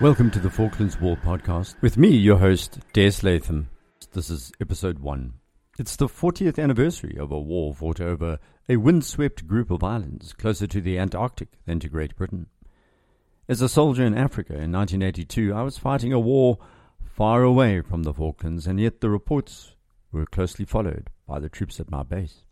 Welcome 0.00 0.30
to 0.30 0.38
the 0.38 0.48
Falklands 0.48 1.00
War 1.00 1.16
podcast 1.16 1.74
with 1.80 1.96
me, 1.96 2.10
your 2.10 2.38
host, 2.38 2.78
Des 2.92 3.14
Latham. 3.24 3.68
This 4.12 4.30
is 4.30 4.52
episode 4.60 5.00
one. 5.00 5.32
It's 5.76 5.96
the 5.96 6.06
40th 6.06 6.56
anniversary 6.56 7.16
of 7.18 7.32
a 7.32 7.40
war 7.40 7.74
fought 7.74 8.00
over 8.00 8.38
a 8.68 8.76
windswept 8.76 9.48
group 9.48 9.72
of 9.72 9.82
islands 9.82 10.32
closer 10.34 10.68
to 10.68 10.80
the 10.80 11.00
Antarctic 11.00 11.48
than 11.66 11.80
to 11.80 11.88
Great 11.88 12.14
Britain. 12.14 12.46
As 13.48 13.60
a 13.60 13.68
soldier 13.68 14.04
in 14.04 14.16
Africa 14.16 14.52
in 14.52 14.70
1982, 14.70 15.52
I 15.52 15.62
was 15.62 15.78
fighting 15.78 16.12
a 16.12 16.20
war 16.20 16.58
far 17.02 17.42
away 17.42 17.80
from 17.80 18.04
the 18.04 18.14
Falklands, 18.14 18.68
and 18.68 18.78
yet 18.78 19.00
the 19.00 19.10
reports 19.10 19.74
were 20.12 20.26
closely 20.26 20.64
followed 20.64 21.10
by 21.26 21.40
the 21.40 21.48
troops 21.48 21.80
at 21.80 21.90
my 21.90 22.04
base. 22.04 22.44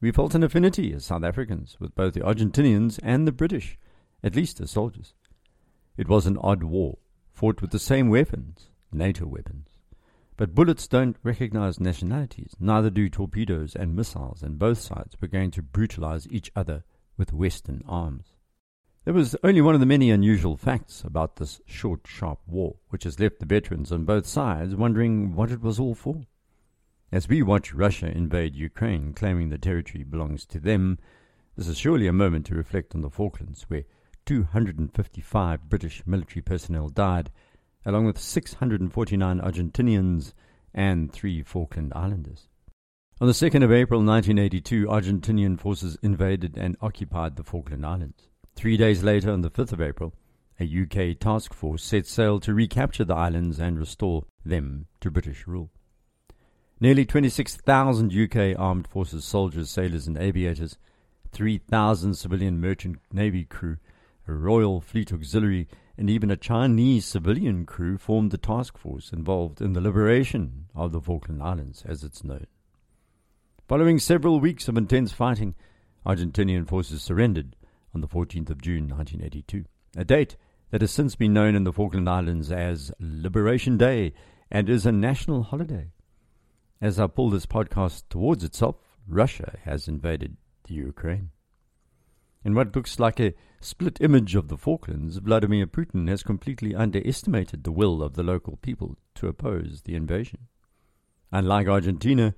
We 0.00 0.12
felt 0.12 0.34
an 0.34 0.42
affinity 0.42 0.94
as 0.94 1.04
South 1.04 1.24
Africans 1.24 1.76
with 1.78 1.94
both 1.94 2.14
the 2.14 2.20
Argentinians 2.20 2.98
and 3.02 3.28
the 3.28 3.32
British, 3.32 3.76
at 4.24 4.34
least 4.34 4.62
as 4.62 4.70
soldiers. 4.70 5.12
It 5.96 6.08
was 6.08 6.26
an 6.26 6.38
odd 6.38 6.62
war, 6.62 6.98
fought 7.32 7.62
with 7.62 7.70
the 7.70 7.78
same 7.78 8.08
weapons, 8.08 8.70
NATO 8.92 9.26
weapons. 9.26 9.68
But 10.36 10.54
bullets 10.54 10.86
don't 10.86 11.16
recognize 11.22 11.80
nationalities, 11.80 12.54
neither 12.60 12.90
do 12.90 13.08
torpedoes 13.08 13.74
and 13.74 13.96
missiles, 13.96 14.42
and 14.42 14.58
both 14.58 14.78
sides 14.78 15.16
were 15.20 15.28
going 15.28 15.50
to 15.52 15.62
brutalize 15.62 16.28
each 16.30 16.50
other 16.54 16.84
with 17.16 17.32
Western 17.32 17.82
arms. 17.88 18.34
There 19.06 19.14
was 19.14 19.36
only 19.42 19.62
one 19.62 19.74
of 19.74 19.80
the 19.80 19.86
many 19.86 20.10
unusual 20.10 20.56
facts 20.56 21.02
about 21.04 21.36
this 21.36 21.60
short, 21.64 22.00
sharp 22.06 22.40
war, 22.46 22.76
which 22.90 23.04
has 23.04 23.20
left 23.20 23.38
the 23.38 23.46
veterans 23.46 23.92
on 23.92 24.04
both 24.04 24.26
sides 24.26 24.74
wondering 24.74 25.34
what 25.34 25.50
it 25.50 25.62
was 25.62 25.78
all 25.78 25.94
for. 25.94 26.22
As 27.12 27.28
we 27.28 27.40
watch 27.40 27.72
Russia 27.72 28.10
invade 28.10 28.56
Ukraine, 28.56 29.14
claiming 29.14 29.48
the 29.48 29.58
territory 29.58 30.02
belongs 30.04 30.44
to 30.46 30.58
them, 30.58 30.98
this 31.56 31.68
is 31.68 31.78
surely 31.78 32.08
a 32.08 32.12
moment 32.12 32.46
to 32.46 32.54
reflect 32.54 32.94
on 32.94 33.00
the 33.00 33.08
Falklands, 33.08 33.62
where 33.68 33.84
255 34.26 35.68
British 35.68 36.02
military 36.04 36.42
personnel 36.42 36.88
died, 36.88 37.30
along 37.84 38.04
with 38.04 38.18
649 38.18 39.40
Argentinians 39.40 40.32
and 40.74 41.12
three 41.12 41.42
Falkland 41.42 41.92
Islanders. 41.94 42.48
On 43.20 43.26
the 43.26 43.32
2nd 43.32 43.64
of 43.64 43.72
April 43.72 44.00
1982, 44.00 44.86
Argentinian 44.86 45.58
forces 45.58 45.96
invaded 46.02 46.58
and 46.58 46.76
occupied 46.82 47.36
the 47.36 47.44
Falkland 47.44 47.86
Islands. 47.86 48.28
Three 48.54 48.76
days 48.76 49.02
later, 49.02 49.30
on 49.30 49.40
the 49.40 49.50
5th 49.50 49.72
of 49.72 49.80
April, 49.80 50.12
a 50.60 50.64
UK 50.64 51.18
task 51.18 51.54
force 51.54 51.82
set 51.82 52.06
sail 52.06 52.40
to 52.40 52.52
recapture 52.52 53.04
the 53.04 53.14
islands 53.14 53.58
and 53.58 53.78
restore 53.78 54.24
them 54.44 54.86
to 55.00 55.10
British 55.10 55.46
rule. 55.46 55.70
Nearly 56.78 57.06
26,000 57.06 58.12
UK 58.12 58.58
armed 58.58 58.86
forces, 58.86 59.24
soldiers, 59.24 59.70
sailors, 59.70 60.06
and 60.06 60.18
aviators, 60.18 60.76
3,000 61.32 62.14
civilian 62.14 62.60
merchant 62.60 62.98
navy 63.12 63.44
crew, 63.44 63.78
a 64.28 64.32
Royal 64.32 64.80
Fleet 64.80 65.12
Auxiliary, 65.12 65.68
and 65.96 66.10
even 66.10 66.30
a 66.30 66.36
Chinese 66.36 67.06
civilian 67.06 67.64
crew 67.64 67.96
formed 67.96 68.30
the 68.30 68.38
task 68.38 68.76
force 68.76 69.12
involved 69.12 69.60
in 69.60 69.72
the 69.72 69.80
liberation 69.80 70.66
of 70.74 70.92
the 70.92 71.00
Falkland 71.00 71.42
Islands, 71.42 71.84
as 71.86 72.04
it's 72.04 72.24
known. 72.24 72.46
Following 73.68 73.98
several 73.98 74.40
weeks 74.40 74.68
of 74.68 74.76
intense 74.76 75.12
fighting, 75.12 75.54
Argentinian 76.04 76.68
forces 76.68 77.02
surrendered 77.02 77.56
on 77.94 78.00
the 78.00 78.08
14th 78.08 78.50
of 78.50 78.62
June 78.62 78.88
1982, 78.88 79.64
a 79.96 80.04
date 80.04 80.36
that 80.70 80.80
has 80.80 80.90
since 80.90 81.16
been 81.16 81.32
known 81.32 81.54
in 81.54 81.64
the 81.64 81.72
Falkland 81.72 82.08
Islands 82.08 82.52
as 82.52 82.92
Liberation 83.00 83.76
Day 83.76 84.12
and 84.50 84.68
is 84.68 84.86
a 84.86 84.92
national 84.92 85.44
holiday. 85.44 85.92
As 86.80 87.00
I 87.00 87.06
pull 87.06 87.30
this 87.30 87.46
podcast 87.46 88.04
towards 88.10 88.44
itself, 88.44 88.76
Russia 89.08 89.58
has 89.64 89.88
invaded 89.88 90.36
the 90.64 90.74
Ukraine. 90.74 91.30
In 92.44 92.54
what 92.54 92.74
looks 92.76 92.98
like 92.98 93.18
a 93.18 93.34
split 93.60 94.00
image 94.00 94.34
of 94.34 94.48
the 94.48 94.56
Falklands, 94.56 95.16
Vladimir 95.16 95.66
Putin 95.66 96.08
has 96.08 96.22
completely 96.22 96.74
underestimated 96.74 97.64
the 97.64 97.72
will 97.72 98.02
of 98.02 98.14
the 98.14 98.22
local 98.22 98.56
people 98.58 98.96
to 99.16 99.28
oppose 99.28 99.82
the 99.82 99.94
invasion. 99.94 100.46
Unlike 101.32 101.66
Argentina, 101.68 102.34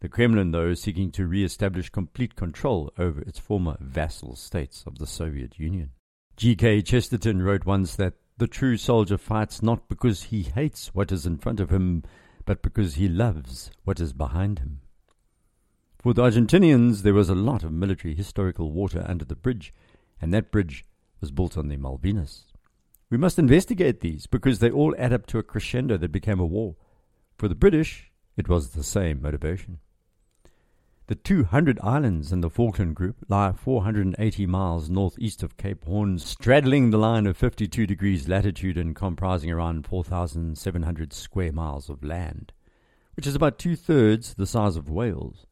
the 0.00 0.08
Kremlin, 0.08 0.50
though, 0.50 0.70
is 0.70 0.82
seeking 0.82 1.12
to 1.12 1.26
re 1.26 1.44
establish 1.44 1.88
complete 1.88 2.34
control 2.34 2.92
over 2.98 3.20
its 3.20 3.38
former 3.38 3.76
vassal 3.80 4.34
states 4.34 4.82
of 4.84 4.98
the 4.98 5.06
Soviet 5.06 5.60
Union. 5.60 5.90
G.K. 6.36 6.82
Chesterton 6.82 7.42
wrote 7.42 7.64
once 7.64 7.94
that 7.94 8.14
the 8.38 8.48
true 8.48 8.76
soldier 8.76 9.16
fights 9.16 9.62
not 9.62 9.88
because 9.88 10.24
he 10.24 10.42
hates 10.42 10.92
what 10.92 11.12
is 11.12 11.24
in 11.24 11.38
front 11.38 11.60
of 11.60 11.70
him, 11.70 12.02
but 12.44 12.62
because 12.62 12.96
he 12.96 13.08
loves 13.08 13.70
what 13.84 14.00
is 14.00 14.12
behind 14.12 14.58
him. 14.58 14.80
For 16.02 16.12
the 16.12 16.22
Argentinians, 16.22 17.02
there 17.02 17.14
was 17.14 17.28
a 17.28 17.34
lot 17.36 17.62
of 17.62 17.70
military 17.70 18.16
historical 18.16 18.72
water 18.72 19.06
under 19.08 19.24
the 19.24 19.36
bridge, 19.36 19.72
and 20.20 20.34
that 20.34 20.50
bridge 20.50 20.84
was 21.20 21.30
built 21.30 21.56
on 21.56 21.68
the 21.68 21.76
Malvinas. 21.76 22.46
We 23.08 23.16
must 23.16 23.38
investigate 23.38 24.00
these 24.00 24.26
because 24.26 24.58
they 24.58 24.68
all 24.68 24.96
add 24.98 25.12
up 25.12 25.26
to 25.26 25.38
a 25.38 25.44
crescendo 25.44 25.96
that 25.96 26.10
became 26.10 26.40
a 26.40 26.44
war. 26.44 26.74
For 27.38 27.46
the 27.46 27.54
British, 27.54 28.10
it 28.36 28.48
was 28.48 28.70
the 28.70 28.82
same 28.82 29.22
motivation. 29.22 29.78
The 31.06 31.14
200 31.14 31.78
islands 31.84 32.32
in 32.32 32.40
the 32.40 32.50
Falkland 32.50 32.96
Group 32.96 33.24
lie 33.28 33.52
480 33.52 34.44
miles 34.46 34.90
northeast 34.90 35.44
of 35.44 35.56
Cape 35.56 35.84
Horn, 35.84 36.18
straddling 36.18 36.90
the 36.90 36.98
line 36.98 37.28
of 37.28 37.36
52 37.36 37.86
degrees 37.86 38.26
latitude 38.26 38.76
and 38.76 38.96
comprising 38.96 39.52
around 39.52 39.86
4,700 39.86 41.12
square 41.12 41.52
miles 41.52 41.88
of 41.88 42.02
land, 42.02 42.52
which 43.14 43.28
is 43.28 43.36
about 43.36 43.56
two 43.56 43.76
thirds 43.76 44.34
the 44.34 44.48
size 44.48 44.74
of 44.74 44.90
Wales. 44.90 45.46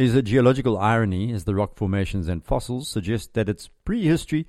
There's 0.00 0.14
a 0.14 0.22
geological 0.22 0.78
irony 0.78 1.30
as 1.30 1.44
the 1.44 1.54
rock 1.54 1.76
formations 1.76 2.26
and 2.26 2.42
fossils 2.42 2.88
suggest 2.88 3.34
that 3.34 3.50
its 3.50 3.68
prehistory 3.84 4.46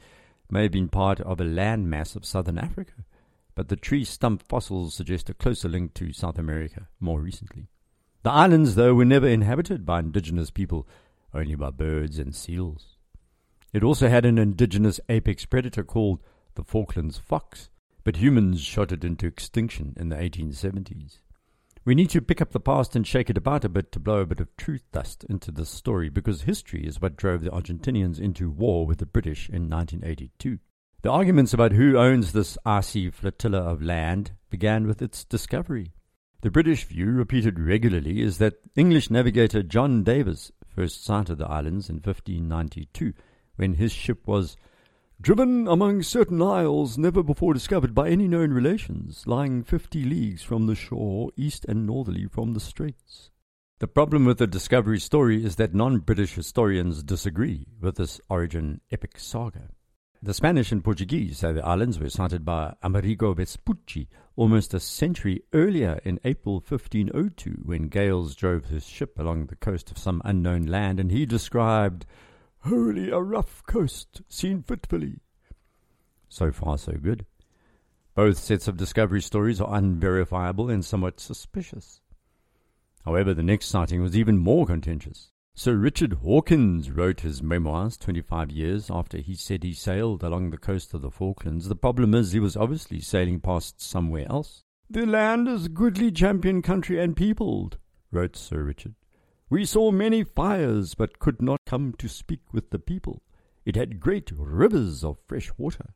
may 0.50 0.63
have 0.63 0.72
been 0.72 0.88
part 0.88 1.19
of 1.19 1.41
a 1.41 1.44
landmass 1.44 2.16
of 2.16 2.23
southern 2.23 2.57
Africa, 2.57 3.03
but 3.53 3.67
the 3.67 3.75
tree 3.75 4.06
stump 4.06 4.44
fossils 4.47 4.94
suggest 4.94 5.29
a 5.29 5.34
closer 5.34 5.67
link 5.67 5.94
to 5.95 6.13
South 6.13 6.39
America 6.39 6.88
more 7.01 7.19
recently. 7.19 7.67
The 8.23 8.31
islands, 8.31 8.75
though, 8.75 8.94
were 8.94 9.03
never 9.03 9.28
inhabited 9.28 9.85
by 9.85 10.00
indigenous 10.00 10.51
people, 10.51 10.88
only 11.34 11.56
by 11.56 11.72
birds 11.72 12.18
and 12.18 12.33
seals. 12.33 12.95
It 13.73 13.83
also 13.83 14.07
had 14.07 14.25
an 14.25 14.38
indigenous 14.38 15.01
apex 15.09 15.44
predator 15.45 15.83
called 15.83 16.22
the 16.56 16.63
Falklands 16.63 17.18
fox, 17.18 17.69
but 18.06 18.16
humans 18.16 18.62
shot 18.62 18.94
it 18.94 19.03
into 19.03 19.28
extinction 19.28 19.95
in 19.97 20.07
the 20.07 20.16
1870s. 20.16 21.18
We 21.84 21.96
need 21.96 22.12
to 22.12 22.22
pick 22.22 22.42
up 22.42 22.52
the 22.52 22.59
past 22.59 22.96
and 22.96 23.08
shake 23.08 23.31
it 23.31 23.38
about 23.38 23.66
a 23.66 23.69
bit 23.69 23.92
to 23.94 24.00
blow 24.00 24.19
a 24.19 24.25
bit 24.28 24.40
of 24.40 24.56
truth 24.56 24.84
dust 24.92 25.24
into 25.24 25.52
this 25.52 25.69
story 25.72 26.09
because 26.09 26.44
history 26.44 26.86
is 26.86 27.02
what 27.02 27.16
drove 27.16 27.42
the 27.42 27.50
Argentinians 27.50 28.19
into 28.19 28.52
war 28.52 28.86
with 28.86 29.00
the 29.00 29.08
British 29.08 29.50
in 29.50 29.68
1982. 29.68 30.59
The 31.02 31.09
arguments 31.09 31.56
about 31.56 31.72
who 31.72 31.97
owns 31.97 32.34
this 32.34 32.56
icy 32.64 33.09
flotilla 33.09 33.62
of 33.62 33.81
land 33.81 34.34
began 34.52 34.86
with 34.86 35.02
its 35.02 35.25
discovery. 35.25 35.94
The 36.42 36.52
British 36.52 36.84
view, 36.84 37.08
repeated 37.08 37.59
regularly, 37.59 38.22
is 38.22 38.38
that 38.38 38.59
English 38.75 39.09
navigator 39.09 39.63
John 39.63 40.03
Davis 40.03 40.52
first 40.68 41.03
sighted 41.03 41.40
the 41.40 41.48
islands 41.48 41.90
in 41.90 41.96
1592 41.96 43.13
when 43.56 43.74
his 43.74 43.92
ship 43.92 44.28
was 44.28 44.56
driven 45.22 45.68
among 45.68 46.02
certain 46.02 46.42
isles 46.42 46.98
never 46.98 47.22
before 47.22 47.54
discovered 47.54 47.94
by 47.94 48.09
any 48.09 48.28
known 48.28 48.52
relations, 48.52 49.24
lying 49.28 49.64
fifty 49.64 50.04
leagues 50.04 50.42
from 50.42 50.66
the 50.66 50.74
shore, 50.74 51.30
east 51.38 51.64
and 51.70 51.86
northerly 51.86 52.26
from 52.26 52.54
the 52.54 52.59
straits. 52.59 53.30
The 53.80 53.88
problem 53.88 54.26
with 54.26 54.40
the 54.40 54.48
discovery 54.48 55.00
story 55.00 55.46
is 55.46 55.58
that 55.58 55.76
non 55.76 56.00
British 56.00 56.34
historians 56.34 57.04
disagree 57.04 57.68
with 57.80 57.98
this 57.98 58.20
origin 58.30 58.81
epic 58.92 59.20
saga. 59.20 59.70
The 60.24 60.34
Spanish 60.34 60.72
and 60.72 60.84
Portuguese 60.84 61.40
say 61.40 61.52
the 61.52 61.66
islands 61.66 62.00
were 62.00 62.10
sighted 62.10 62.44
by 62.44 62.76
Amerigo 62.81 63.34
Vespucci 63.34 64.08
almost 64.36 64.74
a 64.74 64.80
century 64.80 65.44
earlier 65.54 66.00
in 66.04 66.20
April 66.24 66.56
1502 66.56 67.62
when 67.63 67.90
gales 67.90 68.36
drove 68.36 68.66
his 68.66 68.88
ship 68.88 69.19
along 69.19 69.48
the 69.48 69.56
coast 69.56 69.92
of 69.92 69.98
some 69.98 70.22
unknown 70.25 70.63
land 70.63 71.00
and 71.00 71.12
he 71.12 71.25
described 71.25 72.06
wholly 72.63 73.10
a 73.10 73.19
rough 73.19 73.63
coast 73.66 74.22
seen 74.28 74.63
fitfully. 74.63 75.19
So 76.30 76.52
far, 76.52 76.78
so 76.78 76.94
good. 76.94 77.25
Both 78.16 78.38
sets 78.38 78.68
of 78.68 78.78
discovery 78.78 79.22
stories 79.22 79.62
are 79.62 79.75
unverifiable 79.75 80.69
and 80.69 80.84
somewhat 80.84 81.19
suspicious. 81.19 82.02
However, 83.06 83.34
the 83.34 83.44
next 83.44 83.68
sighting 83.68 84.02
was 84.02 84.16
even 84.16 84.38
more 84.38 84.66
contentious. 84.66 85.31
Sir 85.54 85.75
Richard 85.75 86.13
Hawkins 86.13 86.90
wrote 86.90 87.22
his 87.22 87.44
memoirs 87.44 87.98
25 87.98 88.52
years 88.52 88.90
after 88.90 89.18
he 89.18 89.36
said 89.36 89.64
he 89.64 89.74
sailed 89.74 90.24
along 90.24 90.50
the 90.50 90.57
coast 90.57 90.94
of 90.94 91.02
the 91.02 91.12
Falklands. 91.12 91.68
The 91.68 91.75
problem 91.75 92.14
is 92.14 92.31
he 92.31 92.40
was 92.40 92.56
obviously 92.56 93.02
sailing 93.02 93.42
past 93.42 93.81
somewhere 93.81 94.25
else. 94.30 94.64
The 94.90 95.06
land 95.06 95.48
is 95.48 95.68
goodly 95.68 96.12
champion 96.12 96.62
country 96.62 97.02
and 97.02 97.16
peopled, 97.16 97.78
wrote 98.12 98.36
Sir 98.36 98.64
Richard. 98.64 98.96
We 99.51 99.65
saw 99.65 99.92
many 99.92 100.24
fires, 100.24 100.95
but 100.95 101.19
could 101.19 101.42
not 101.42 101.59
come 101.65 101.94
to 101.98 102.07
speak 102.07 102.53
with 102.53 102.69
the 102.69 102.80
people. 102.80 103.21
It 103.65 103.75
had 103.75 104.00
great 104.00 104.31
rivers 104.31 105.03
of 105.03 105.18
fresh 105.27 105.51
water. 105.57 105.88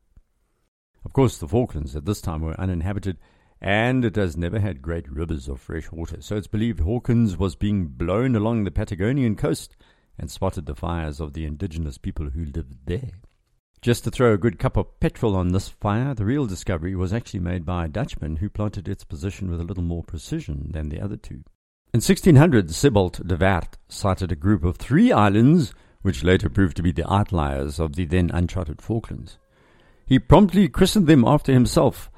Of 1.06 1.14
course, 1.14 1.38
the 1.38 1.48
Falklands 1.48 1.96
at 1.96 2.04
this 2.04 2.20
time 2.20 2.42
were 2.42 2.60
uninhabited, 2.60 3.16
and 3.58 4.04
it 4.04 4.16
has 4.16 4.36
never 4.36 4.60
had 4.60 4.82
great 4.82 5.10
rivers 5.10 5.48
of 5.48 5.58
fresh 5.58 5.90
water, 5.90 6.20
so 6.20 6.36
it's 6.36 6.46
believed 6.46 6.80
Hawkins 6.80 7.38
was 7.38 7.56
being 7.56 7.86
blown 7.86 8.36
along 8.36 8.64
the 8.64 8.70
Patagonian 8.70 9.36
coast 9.36 9.74
and 10.18 10.30
spotted 10.30 10.66
the 10.66 10.74
fires 10.74 11.18
of 11.18 11.32
the 11.32 11.46
indigenous 11.46 11.96
people 11.96 12.28
who 12.28 12.44
lived 12.44 12.84
there. 12.84 13.12
Just 13.80 14.04
to 14.04 14.10
throw 14.10 14.34
a 14.34 14.38
good 14.38 14.58
cup 14.58 14.76
of 14.76 15.00
petrol 15.00 15.34
on 15.34 15.52
this 15.52 15.70
fire, 15.70 16.12
the 16.12 16.26
real 16.26 16.44
discovery 16.44 16.94
was 16.94 17.14
actually 17.14 17.40
made 17.40 17.64
by 17.64 17.86
a 17.86 17.88
Dutchman 17.88 18.36
who 18.36 18.50
plotted 18.50 18.86
its 18.86 19.04
position 19.04 19.50
with 19.50 19.62
a 19.62 19.64
little 19.64 19.82
more 19.82 20.02
precision 20.02 20.72
than 20.72 20.90
the 20.90 21.00
other 21.00 21.16
two. 21.16 21.42
In 21.92 21.98
1600, 21.98 22.70
Sebald 22.74 23.26
de 23.26 23.36
Weert 23.36 23.78
sighted 23.88 24.30
a 24.30 24.36
group 24.36 24.64
of 24.64 24.76
three 24.76 25.12
islands, 25.12 25.72
which 26.02 26.24
later 26.24 26.50
proved 26.50 26.76
to 26.76 26.82
be 26.82 26.92
the 26.92 27.10
outliers 27.10 27.78
of 27.80 27.96
the 27.96 28.04
then 28.04 28.30
uncharted 28.34 28.82
Falklands. 28.82 29.38
He 30.04 30.18
promptly 30.18 30.68
christened 30.68 31.06
them 31.06 31.24
after 31.24 31.52
himself, 31.52 32.10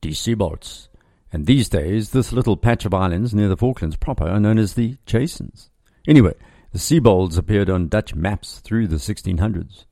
Die 0.00 0.10
Sibolds, 0.10 0.88
and 1.32 1.46
these 1.46 1.68
days 1.68 2.10
this 2.10 2.32
little 2.32 2.56
patch 2.56 2.84
of 2.84 2.94
islands 2.94 3.34
near 3.34 3.48
the 3.48 3.56
Falklands 3.56 3.96
proper 3.96 4.28
are 4.28 4.38
known 4.38 4.58
as 4.58 4.74
the 4.74 4.96
Jasons. 5.04 5.68
Anyway, 6.06 6.34
the 6.72 6.78
Sibolds 6.78 7.36
appeared 7.36 7.68
on 7.68 7.88
Dutch 7.88 8.14
maps 8.14 8.60
through 8.60 8.86
the 8.86 8.96
1600s. 8.96 9.84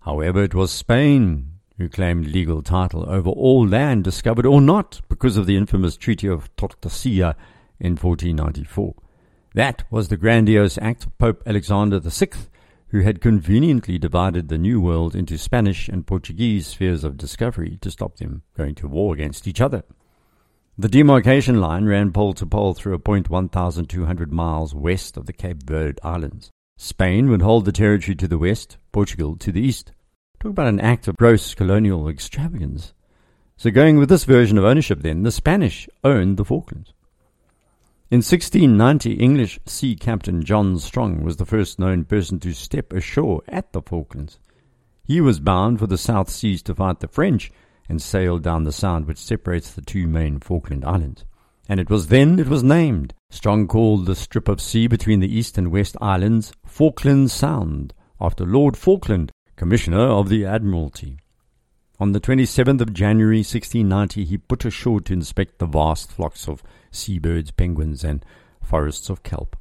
However, 0.00 0.42
it 0.44 0.54
was 0.54 0.70
Spain 0.70 1.54
who 1.76 1.88
claimed 1.88 2.26
legal 2.26 2.62
title 2.62 3.08
over 3.08 3.30
all 3.30 3.66
land 3.66 4.04
discovered 4.04 4.46
or 4.46 4.60
not 4.60 5.00
because 5.08 5.36
of 5.36 5.46
the 5.46 5.56
infamous 5.56 5.96
Treaty 5.96 6.26
of 6.26 6.54
Tordesillas 6.56 7.34
in 7.80 7.96
1494. 7.96 8.94
That 9.54 9.82
was 9.90 10.08
the 10.08 10.16
grandiose 10.16 10.78
act 10.78 11.06
of 11.06 11.18
Pope 11.18 11.42
Alexander 11.46 11.98
VI, 11.98 12.28
who 12.88 13.00
had 13.00 13.20
conveniently 13.20 13.98
divided 13.98 14.48
the 14.48 14.58
New 14.58 14.80
World 14.80 15.16
into 15.16 15.38
Spanish 15.38 15.88
and 15.88 16.06
Portuguese 16.06 16.68
spheres 16.68 17.04
of 17.04 17.16
discovery 17.16 17.78
to 17.80 17.90
stop 17.90 18.16
them 18.16 18.42
going 18.56 18.74
to 18.76 18.88
war 18.88 19.14
against 19.14 19.48
each 19.48 19.60
other. 19.60 19.82
The 20.78 20.88
demarcation 20.88 21.60
line 21.60 21.84
ran 21.84 22.12
pole 22.12 22.32
to 22.34 22.46
pole 22.46 22.74
through 22.74 22.94
a 22.94 22.98
point 22.98 23.28
1,200 23.28 24.32
miles 24.32 24.74
west 24.74 25.16
of 25.16 25.26
the 25.26 25.32
Cape 25.32 25.62
Verde 25.62 26.00
Islands. 26.02 26.50
Spain 26.78 27.28
would 27.28 27.42
hold 27.42 27.64
the 27.64 27.72
territory 27.72 28.14
to 28.14 28.26
the 28.26 28.38
west, 28.38 28.78
Portugal 28.90 29.36
to 29.36 29.52
the 29.52 29.60
east. 29.60 29.92
Talk 30.40 30.52
about 30.52 30.68
an 30.68 30.80
act 30.80 31.06
of 31.06 31.18
gross 31.18 31.54
colonial 31.54 32.08
extravagance. 32.08 32.94
So, 33.58 33.70
going 33.70 33.98
with 33.98 34.08
this 34.08 34.24
version 34.24 34.56
of 34.56 34.64
ownership, 34.64 35.02
then, 35.02 35.22
the 35.22 35.30
Spanish 35.30 35.86
owned 36.02 36.38
the 36.38 36.44
Falklands. 36.46 36.94
In 38.10 38.22
1690, 38.22 39.12
English 39.12 39.60
sea 39.66 39.94
captain 39.94 40.42
John 40.42 40.80
Strong 40.80 41.22
was 41.22 41.36
the 41.36 41.46
first 41.46 41.78
known 41.78 42.04
person 42.04 42.40
to 42.40 42.52
step 42.52 42.92
ashore 42.92 43.40
at 43.46 43.72
the 43.72 43.82
Falklands. 43.82 44.40
He 45.04 45.20
was 45.20 45.38
bound 45.38 45.78
for 45.78 45.86
the 45.86 45.96
South 45.96 46.28
Seas 46.28 46.60
to 46.64 46.74
fight 46.74 46.98
the 46.98 47.06
French 47.06 47.52
and 47.88 48.02
sailed 48.02 48.42
down 48.42 48.64
the 48.64 48.72
sound 48.72 49.06
which 49.06 49.16
separates 49.16 49.70
the 49.70 49.80
two 49.80 50.08
main 50.08 50.40
Falkland 50.40 50.84
Islands. 50.84 51.24
And 51.68 51.78
it 51.78 51.88
was 51.88 52.08
then 52.08 52.40
it 52.40 52.48
was 52.48 52.64
named. 52.64 53.14
Strong 53.30 53.68
called 53.68 54.06
the 54.06 54.16
strip 54.16 54.48
of 54.48 54.60
sea 54.60 54.88
between 54.88 55.20
the 55.20 55.32
East 55.32 55.56
and 55.56 55.70
West 55.70 55.96
Islands 56.00 56.52
Falkland 56.66 57.30
Sound, 57.30 57.94
after 58.20 58.44
Lord 58.44 58.76
Falkland, 58.76 59.30
Commissioner 59.54 60.08
of 60.08 60.28
the 60.28 60.44
Admiralty. 60.44 61.19
On 62.00 62.12
the 62.12 62.20
27th 62.20 62.80
of 62.80 62.94
January 62.94 63.40
1690, 63.40 64.24
he 64.24 64.38
put 64.38 64.64
ashore 64.64 65.02
to 65.02 65.12
inspect 65.12 65.58
the 65.58 65.66
vast 65.66 66.10
flocks 66.10 66.48
of 66.48 66.62
seabirds, 66.90 67.50
penguins, 67.50 68.02
and 68.02 68.24
forests 68.62 69.10
of 69.10 69.22
kelp. 69.22 69.54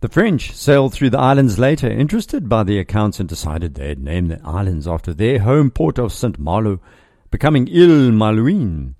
The 0.00 0.08
French 0.08 0.52
sailed 0.54 0.94
through 0.94 1.10
the 1.10 1.18
islands 1.18 1.58
later, 1.58 1.86
interested 1.86 2.48
by 2.48 2.62
the 2.62 2.78
accounts, 2.78 3.20
and 3.20 3.28
decided 3.28 3.74
they 3.74 3.88
had 3.88 4.02
named 4.02 4.30
the 4.30 4.40
islands 4.42 4.88
after 4.88 5.12
their 5.12 5.40
home 5.40 5.70
port 5.70 5.98
of 5.98 6.14
St. 6.14 6.38
Malo, 6.38 6.80
becoming 7.30 7.68
Ile 7.68 8.10
Malouine. 8.10 8.94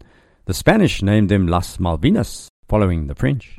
The 0.44 0.52
Spanish 0.52 1.00
named 1.00 1.30
them 1.30 1.48
Las 1.48 1.78
Malvinas, 1.78 2.48
following 2.68 3.06
the 3.06 3.14
French. 3.14 3.58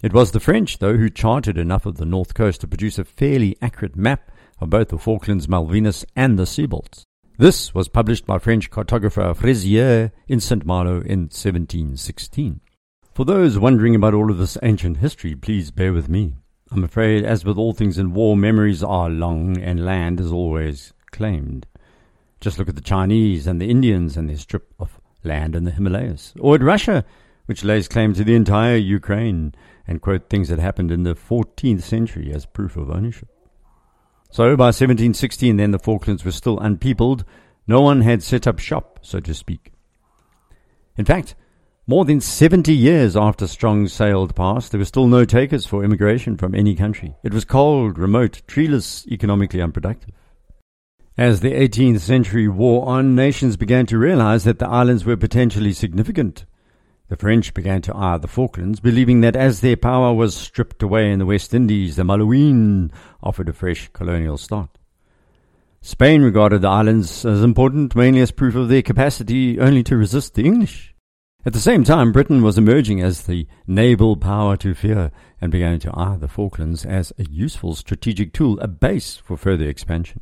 It 0.00 0.14
was 0.14 0.30
the 0.30 0.40
French, 0.40 0.78
though, 0.78 0.96
who 0.96 1.10
charted 1.10 1.58
enough 1.58 1.84
of 1.84 1.98
the 1.98 2.06
north 2.06 2.32
coast 2.32 2.62
to 2.62 2.66
produce 2.66 2.98
a 2.98 3.04
fairly 3.04 3.58
accurate 3.60 3.94
map 3.94 4.30
of 4.58 4.70
both 4.70 4.88
the 4.88 4.96
Falklands, 4.96 5.48
Malvinas, 5.48 6.06
and 6.16 6.38
the 6.38 6.46
Seabolds. 6.46 7.04
This 7.40 7.74
was 7.74 7.88
published 7.88 8.26
by 8.26 8.38
French 8.38 8.70
cartographer 8.70 9.34
Frezier 9.34 10.12
in 10.28 10.40
St. 10.40 10.66
Malo 10.66 10.96
in 11.00 11.30
1716. 11.30 12.60
For 13.14 13.24
those 13.24 13.58
wondering 13.58 13.94
about 13.94 14.12
all 14.12 14.30
of 14.30 14.36
this 14.36 14.58
ancient 14.62 14.98
history, 14.98 15.34
please 15.34 15.70
bear 15.70 15.94
with 15.94 16.06
me. 16.06 16.34
I'm 16.70 16.84
afraid, 16.84 17.24
as 17.24 17.42
with 17.42 17.56
all 17.56 17.72
things 17.72 17.96
in 17.96 18.12
war, 18.12 18.36
memories 18.36 18.82
are 18.82 19.08
long 19.08 19.56
and 19.56 19.86
land 19.86 20.20
is 20.20 20.30
always 20.30 20.92
claimed. 21.12 21.66
Just 22.42 22.58
look 22.58 22.68
at 22.68 22.74
the 22.74 22.82
Chinese 22.82 23.46
and 23.46 23.58
the 23.58 23.70
Indians 23.70 24.18
and 24.18 24.28
their 24.28 24.36
strip 24.36 24.74
of 24.78 25.00
land 25.24 25.56
in 25.56 25.64
the 25.64 25.70
Himalayas. 25.70 26.34
Or 26.38 26.56
at 26.56 26.62
Russia, 26.62 27.06
which 27.46 27.64
lays 27.64 27.88
claim 27.88 28.12
to 28.12 28.22
the 28.22 28.34
entire 28.34 28.76
Ukraine 28.76 29.54
and 29.86 30.02
quote 30.02 30.28
things 30.28 30.50
that 30.50 30.58
happened 30.58 30.90
in 30.90 31.04
the 31.04 31.14
14th 31.14 31.84
century 31.84 32.34
as 32.34 32.44
proof 32.44 32.76
of 32.76 32.90
ownership. 32.90 33.30
So 34.30 34.56
by 34.56 34.66
1716, 34.66 35.56
then 35.56 35.72
the 35.72 35.78
Falklands 35.78 36.24
were 36.24 36.30
still 36.30 36.58
unpeopled. 36.58 37.24
No 37.66 37.80
one 37.80 38.02
had 38.02 38.22
set 38.22 38.46
up 38.46 38.58
shop, 38.58 39.00
so 39.02 39.20
to 39.20 39.34
speak. 39.34 39.72
In 40.96 41.04
fact, 41.04 41.34
more 41.86 42.04
than 42.04 42.20
70 42.20 42.72
years 42.72 43.16
after 43.16 43.48
Strong 43.48 43.88
sailed 43.88 44.36
past, 44.36 44.70
there 44.70 44.78
were 44.78 44.84
still 44.84 45.08
no 45.08 45.24
takers 45.24 45.66
for 45.66 45.82
immigration 45.82 46.36
from 46.36 46.54
any 46.54 46.76
country. 46.76 47.16
It 47.24 47.34
was 47.34 47.44
cold, 47.44 47.98
remote, 47.98 48.42
treeless, 48.46 49.04
economically 49.08 49.60
unproductive. 49.60 50.14
As 51.18 51.40
the 51.40 51.52
18th 51.52 52.00
century 52.00 52.46
wore 52.46 52.86
on, 52.86 53.16
nations 53.16 53.56
began 53.56 53.86
to 53.86 53.98
realize 53.98 54.44
that 54.44 54.60
the 54.60 54.68
islands 54.68 55.04
were 55.04 55.16
potentially 55.16 55.72
significant. 55.72 56.44
The 57.10 57.16
French 57.16 57.52
began 57.54 57.82
to 57.82 57.96
eye 57.96 58.18
the 58.18 58.28
Falklands, 58.28 58.78
believing 58.78 59.20
that 59.22 59.34
as 59.34 59.60
their 59.60 59.76
power 59.76 60.14
was 60.14 60.32
stripped 60.32 60.80
away 60.80 61.10
in 61.10 61.18
the 61.18 61.26
West 61.26 61.52
Indies, 61.52 61.96
the 61.96 62.04
Malouine 62.04 62.92
offered 63.20 63.48
a 63.48 63.52
fresh 63.52 63.90
colonial 63.92 64.38
start. 64.38 64.78
Spain 65.82 66.22
regarded 66.22 66.62
the 66.62 66.68
islands 66.68 67.24
as 67.24 67.42
important 67.42 67.96
mainly 67.96 68.20
as 68.20 68.30
proof 68.30 68.54
of 68.54 68.68
their 68.68 68.80
capacity 68.80 69.58
only 69.58 69.82
to 69.82 69.96
resist 69.96 70.34
the 70.34 70.44
English. 70.44 70.94
At 71.44 71.52
the 71.52 71.58
same 71.58 71.82
time, 71.82 72.12
Britain 72.12 72.42
was 72.42 72.56
emerging 72.56 73.00
as 73.00 73.22
the 73.22 73.48
naval 73.66 74.16
power 74.16 74.56
to 74.58 74.72
fear 74.72 75.10
and 75.40 75.50
began 75.50 75.80
to 75.80 75.90
eye 75.92 76.16
the 76.16 76.28
Falklands 76.28 76.84
as 76.84 77.12
a 77.18 77.24
useful 77.24 77.74
strategic 77.74 78.32
tool, 78.32 78.60
a 78.60 78.68
base 78.68 79.16
for 79.16 79.36
further 79.36 79.68
expansion. 79.68 80.20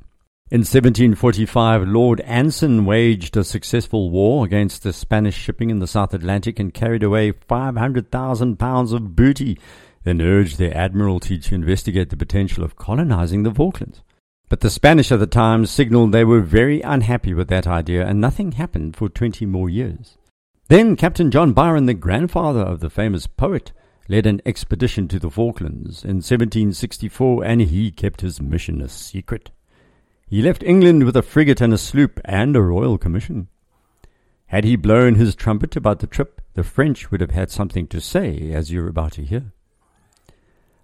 In 0.51 0.61
1745, 0.61 1.87
Lord 1.87 2.23
Anson 2.23 2.87
waged 2.87 3.37
a 3.37 3.45
successful 3.45 4.09
war 4.09 4.47
against 4.47 4.83
the 4.83 4.95
Spanish 4.95 5.37
shipping 5.37 5.69
in 5.69 5.79
the 5.79 5.87
South 5.87 6.15
Atlantic 6.15 6.59
and 6.59 6.73
carried 6.73 7.03
away 7.03 7.33
500,000 7.33 8.59
pounds 8.59 8.93
of 8.93 9.15
booty, 9.15 9.59
then 10.05 10.23
urged 10.23 10.57
the 10.57 10.75
admiralty 10.75 11.39
to 11.39 11.55
investigate 11.55 12.09
the 12.09 12.17
potential 12.17 12.65
of 12.65 12.77
colonizing 12.77 13.43
the 13.43 13.53
Falklands. 13.53 14.01
But 14.49 14.61
the 14.61 14.71
Spanish 14.71 15.13
at 15.13 15.21
the 15.21 15.27
time 15.27 15.67
signaled 15.67 16.13
they 16.13 16.25
were 16.25 16.41
very 16.41 16.81
unhappy 16.81 17.35
with 17.35 17.49
that 17.49 17.67
idea, 17.67 18.07
and 18.07 18.19
nothing 18.19 18.53
happened 18.53 18.97
for 18.97 19.11
20 19.11 19.45
more 19.45 19.69
years. 19.69 20.17
Then 20.69 20.97
Captain 20.97 21.31
John 21.31 21.53
Byron, 21.53 21.85
the 21.85 21.93
grandfather 21.93 22.63
of 22.63 22.81
the 22.81 22.89
famous 22.89 23.27
poet, 23.27 23.73
led 24.09 24.25
an 24.25 24.41
expedition 24.47 25.09
to 25.09 25.19
the 25.19 25.31
Falklands 25.31 26.05
in 26.05 26.23
1764, 26.23 27.45
and 27.45 27.61
he 27.61 27.91
kept 27.91 28.23
his 28.23 28.41
mission 28.41 28.81
a 28.81 28.89
secret. 28.89 29.51
He 30.31 30.43
left 30.43 30.63
England 30.63 31.05
with 31.05 31.17
a 31.17 31.23
frigate 31.23 31.63
and 31.63 31.73
a 31.73 31.79
sloop 31.79 32.21
and 32.25 32.55
a 32.55 32.61
royal 32.61 32.99
commission. 32.99 33.49
Had 34.47 34.65
he 34.65 34.77
blown 34.77 35.15
his 35.15 35.35
trumpet 35.35 35.75
about 35.75 36.01
the 36.01 36.07
trip, 36.07 36.43
the 36.55 36.65
French 36.65 37.11
would 37.11 37.23
have 37.23 37.31
had 37.31 37.51
something 37.51 37.87
to 37.89 38.01
say, 38.01 38.53
as 38.53 38.71
you're 38.71 38.89
about 38.89 39.13
to 39.13 39.25
hear. 39.25 39.53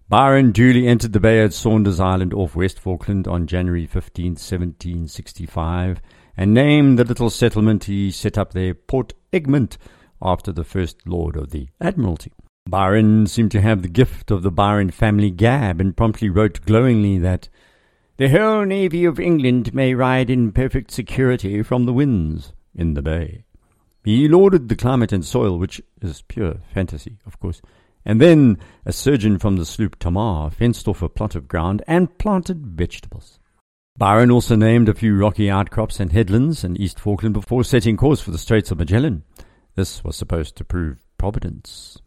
Byron 0.08 0.52
duly 0.52 0.86
entered 0.86 1.12
the 1.12 1.20
bay 1.20 1.42
at 1.42 1.52
Saunders 1.52 2.00
Island 2.00 2.32
off 2.32 2.56
West 2.56 2.78
Falkland 2.78 3.26
on 3.26 3.46
January 3.46 3.86
15, 3.86 4.32
1765, 4.32 6.00
and 6.36 6.54
named 6.54 6.98
the 6.98 7.04
little 7.04 7.30
settlement 7.30 7.84
he 7.84 8.10
set 8.10 8.38
up 8.38 8.52
there 8.52 8.74
Port 8.74 9.12
Egmont 9.32 9.76
after 10.22 10.52
the 10.52 10.64
first 10.64 11.06
Lord 11.06 11.36
of 11.36 11.50
the 11.50 11.68
Admiralty. 11.80 12.32
Byron 12.66 13.26
seemed 13.26 13.50
to 13.52 13.60
have 13.60 13.82
the 13.82 13.88
gift 13.88 14.30
of 14.30 14.42
the 14.42 14.50
Byron 14.50 14.90
family 14.90 15.30
gab 15.30 15.80
and 15.80 15.96
promptly 15.96 16.30
wrote 16.30 16.64
glowingly 16.64 17.18
that 17.18 17.48
the 18.16 18.28
whole 18.28 18.64
navy 18.64 19.04
of 19.04 19.18
England 19.18 19.74
may 19.74 19.94
ride 19.94 20.30
in 20.30 20.52
perfect 20.52 20.90
security 20.90 21.62
from 21.62 21.84
the 21.84 21.92
winds 21.92 22.52
in 22.74 22.94
the 22.94 23.02
bay. 23.02 23.44
He 24.04 24.28
lauded 24.28 24.68
the 24.68 24.76
climate 24.76 25.12
and 25.12 25.24
soil, 25.24 25.58
which 25.58 25.80
is 26.02 26.22
pure 26.22 26.56
fantasy, 26.72 27.18
of 27.26 27.40
course. 27.40 27.62
And 28.04 28.20
then 28.20 28.58
a 28.84 28.92
surgeon 28.92 29.38
from 29.38 29.56
the 29.56 29.64
sloop 29.64 29.98
Tamar 29.98 30.50
fenced 30.50 30.86
off 30.86 31.02
a 31.02 31.08
plot 31.08 31.34
of 31.34 31.48
ground 31.48 31.82
and 31.86 32.16
planted 32.18 32.66
vegetables. 32.66 33.40
Byron 33.96 34.30
also 34.30 34.56
named 34.56 34.88
a 34.88 34.94
few 34.94 35.16
rocky 35.16 35.48
outcrops 35.48 36.00
and 36.00 36.12
headlands 36.12 36.64
in 36.64 36.76
East 36.76 37.00
Falkland 37.00 37.32
before 37.32 37.64
setting 37.64 37.96
course 37.96 38.20
for 38.20 38.30
the 38.30 38.38
Straits 38.38 38.70
of 38.70 38.78
Magellan. 38.78 39.22
This 39.74 40.04
was 40.04 40.16
supposed 40.16 40.56
to 40.56 40.64
prove 40.64 40.98
providence. 41.16 41.98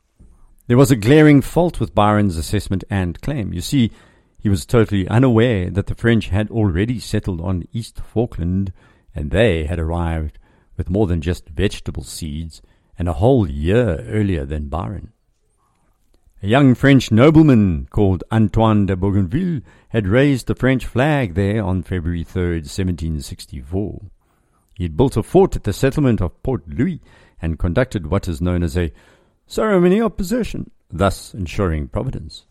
There 0.67 0.77
was 0.77 0.91
a 0.91 0.97
glaring 0.97 1.41
fault 1.41 1.79
with 1.79 1.95
Byron's 1.95 2.37
assessment 2.37 2.83
and 2.89 3.19
claim. 3.21 3.53
You 3.53 3.61
see, 3.61 3.91
he 4.47 4.49
was 4.49 4.65
totally 4.65 5.05
unaware 5.09 5.69
that 5.69 5.87
the 5.87 5.95
French 5.95 6.29
had 6.29 6.49
already 6.49 7.01
settled 7.01 7.41
on 7.41 7.67
East 7.73 7.99
Falkland, 7.99 8.71
and 9.13 9.29
they 9.29 9.65
had 9.65 9.77
arrived 9.77 10.39
with 10.77 10.89
more 10.89 11.05
than 11.05 11.19
just 11.19 11.49
vegetable 11.49 12.01
seeds, 12.01 12.61
and 12.97 13.09
a 13.09 13.19
whole 13.19 13.49
year 13.49 13.99
earlier 14.07 14.45
than 14.45 14.69
Byron. 14.69 15.11
A 16.41 16.47
young 16.47 16.75
French 16.75 17.11
nobleman 17.11 17.89
called 17.89 18.23
Antoine 18.31 18.85
de 18.85 18.95
Bougainville 18.95 19.63
had 19.89 20.07
raised 20.07 20.47
the 20.47 20.55
French 20.55 20.85
flag 20.85 21.33
there 21.33 21.61
on 21.61 21.83
February 21.83 22.23
3, 22.23 22.59
1764. 22.59 24.01
He 24.75 24.83
had 24.83 24.95
built 24.95 25.17
a 25.17 25.23
fort 25.23 25.57
at 25.57 25.65
the 25.65 25.73
settlement 25.73 26.21
of 26.21 26.41
Port 26.41 26.63
Louis 26.69 27.01
and 27.41 27.59
conducted 27.59 28.07
what 28.07 28.29
is 28.29 28.39
known 28.39 28.63
as 28.63 28.77
a 28.77 28.93
ceremony 29.45 29.99
of 29.99 30.15
possession, 30.15 30.71
thus 30.89 31.33
ensuring 31.33 31.89
providence. 31.89 32.45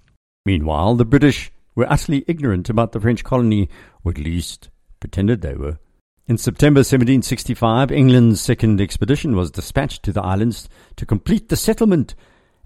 Meanwhile, 0.45 0.97
the 0.97 1.07
British 1.07 1.51
were 1.77 1.91
utterly 1.91 2.25
ignorant 2.27 2.69
about 2.69 2.91
the 2.91 3.01
French 3.01 3.23
colony, 3.23 3.69
or 4.03 4.11
at 4.11 4.19
least 4.19 4.71
pretended 4.99 5.43
they 5.43 5.55
were. 5.55 5.79
In 6.27 6.39
September 6.39 6.81
1765, 6.81 7.93
England's 7.93 8.41
second 8.41 8.81
expedition 8.81 9.37
was 9.37 9.53
dispatched 9.53 10.03
to 10.03 10.13
the 10.13 10.23
islands 10.23 10.69
to 10.97 11.07
complete 11.07 11.49
the 11.49 11.57
settlement, 11.57 12.17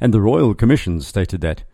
and 0.01 0.15
the 0.15 0.21
Royal 0.23 0.55
Commission 0.55 1.03
stated 1.03 1.43
that 1.43 1.65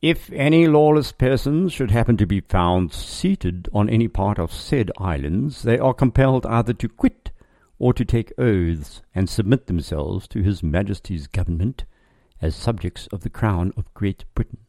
if 0.00 0.32
any 0.32 0.68
lawless 0.68 1.12
persons 1.12 1.72
should 1.72 1.90
happen 1.90 2.16
to 2.16 2.26
be 2.26 2.40
found 2.40 2.92
seated 2.92 3.68
on 3.74 3.90
any 3.90 4.06
part 4.06 4.38
of 4.38 4.52
said 4.52 4.92
islands, 4.96 5.62
they 5.62 5.78
are 5.78 5.92
compelled 5.92 6.46
either 6.46 6.72
to 6.72 6.88
quit 6.88 7.32
or 7.80 7.92
to 7.92 8.04
take 8.04 8.32
oaths 8.38 9.02
and 9.14 9.28
submit 9.28 9.66
themselves 9.66 10.28
to 10.28 10.42
His 10.42 10.62
Majesty's 10.62 11.26
government 11.26 11.84
as 12.40 12.54
subjects 12.54 13.08
of 13.12 13.22
the 13.22 13.30
Crown 13.30 13.72
of 13.76 13.92
Great 13.92 14.24
Britain. 14.34 14.60